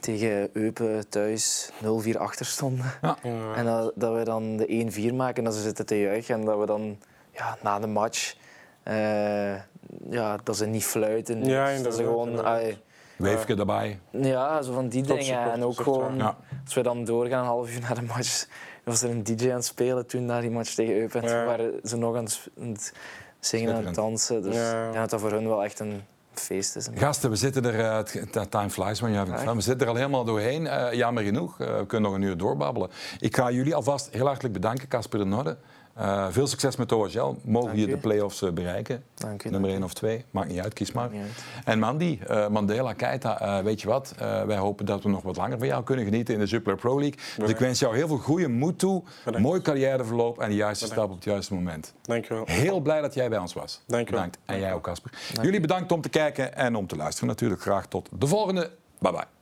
[0.00, 2.84] tegen Eupen thuis 0-4 achter stonden.
[3.02, 3.16] Ja.
[3.22, 3.54] Ja.
[3.54, 6.34] En dat, dat we dan de 1-4 maken en dat ze zitten te juichen.
[6.34, 6.98] En dat we dan
[7.38, 8.34] ja, na de match...
[8.82, 9.54] eh,
[10.10, 11.44] ja, dat ze niet fluiten.
[11.44, 12.44] Ja, dat ze gewoon...
[12.44, 12.78] ai,
[13.16, 13.98] Weefje erbij.
[14.10, 15.34] ja, zo van die Top dingen.
[15.34, 16.16] support, En ook gewoon...
[16.16, 16.36] Ja.
[16.64, 18.46] Als we dan doorgaan, een half uur na de match,
[18.84, 21.22] was er een DJ aan het spelen toen na die match tegen Eupen.
[21.22, 21.44] En Ja.
[21.44, 22.92] waren ze nog aan het,
[23.40, 24.42] zingen en dansen.
[24.42, 24.92] Dus Ja.
[24.92, 26.88] dat dat voor hun wel echt een feest is.
[26.94, 29.54] Gasten, we zitten er, het- time flies having fun.
[29.54, 30.66] We zitten er al helemaal doorheen.
[30.66, 32.90] Eh, jammer genoeg, we kunnen nog een uur doorbabbelen.
[33.20, 35.56] Ik ga jullie alvast heel hartelijk bedanken, Casper de Norde.
[35.98, 37.36] Eh, veel succes met OHL.
[37.44, 39.04] Mogen Dank je de play-offs eh, bereiken?
[39.14, 39.44] Dank.
[39.44, 41.10] Nummer 1 of 2, maakt niet uit, kies maar.
[41.10, 41.44] Uit.
[41.64, 44.14] En Mandy, eh, Mandela, Keita, weet je wat?
[44.46, 46.98] Wij hopen dat we nog wat langer van jou kunnen genieten in de Jupiler Pro
[46.98, 47.18] League.
[47.36, 49.46] Dus ik wens jou heel veel goede moed toe, Bedankt.
[49.46, 51.04] mooi carrièreverloop en de juiste Bedankt.
[51.04, 51.94] stap op het juiste moment.
[52.02, 52.44] Dankjewel.
[52.46, 53.82] Heel blij dat jij bij ons was.
[53.86, 54.22] Dank je wel.
[54.24, 54.38] Bedankt.
[54.44, 55.10] En jij ook, Casper.
[55.42, 57.60] Jullie bedankt om te kijken en om te luisteren natuurlijk.
[57.60, 58.70] Graag tot de volgende.
[58.98, 59.37] Bye bye.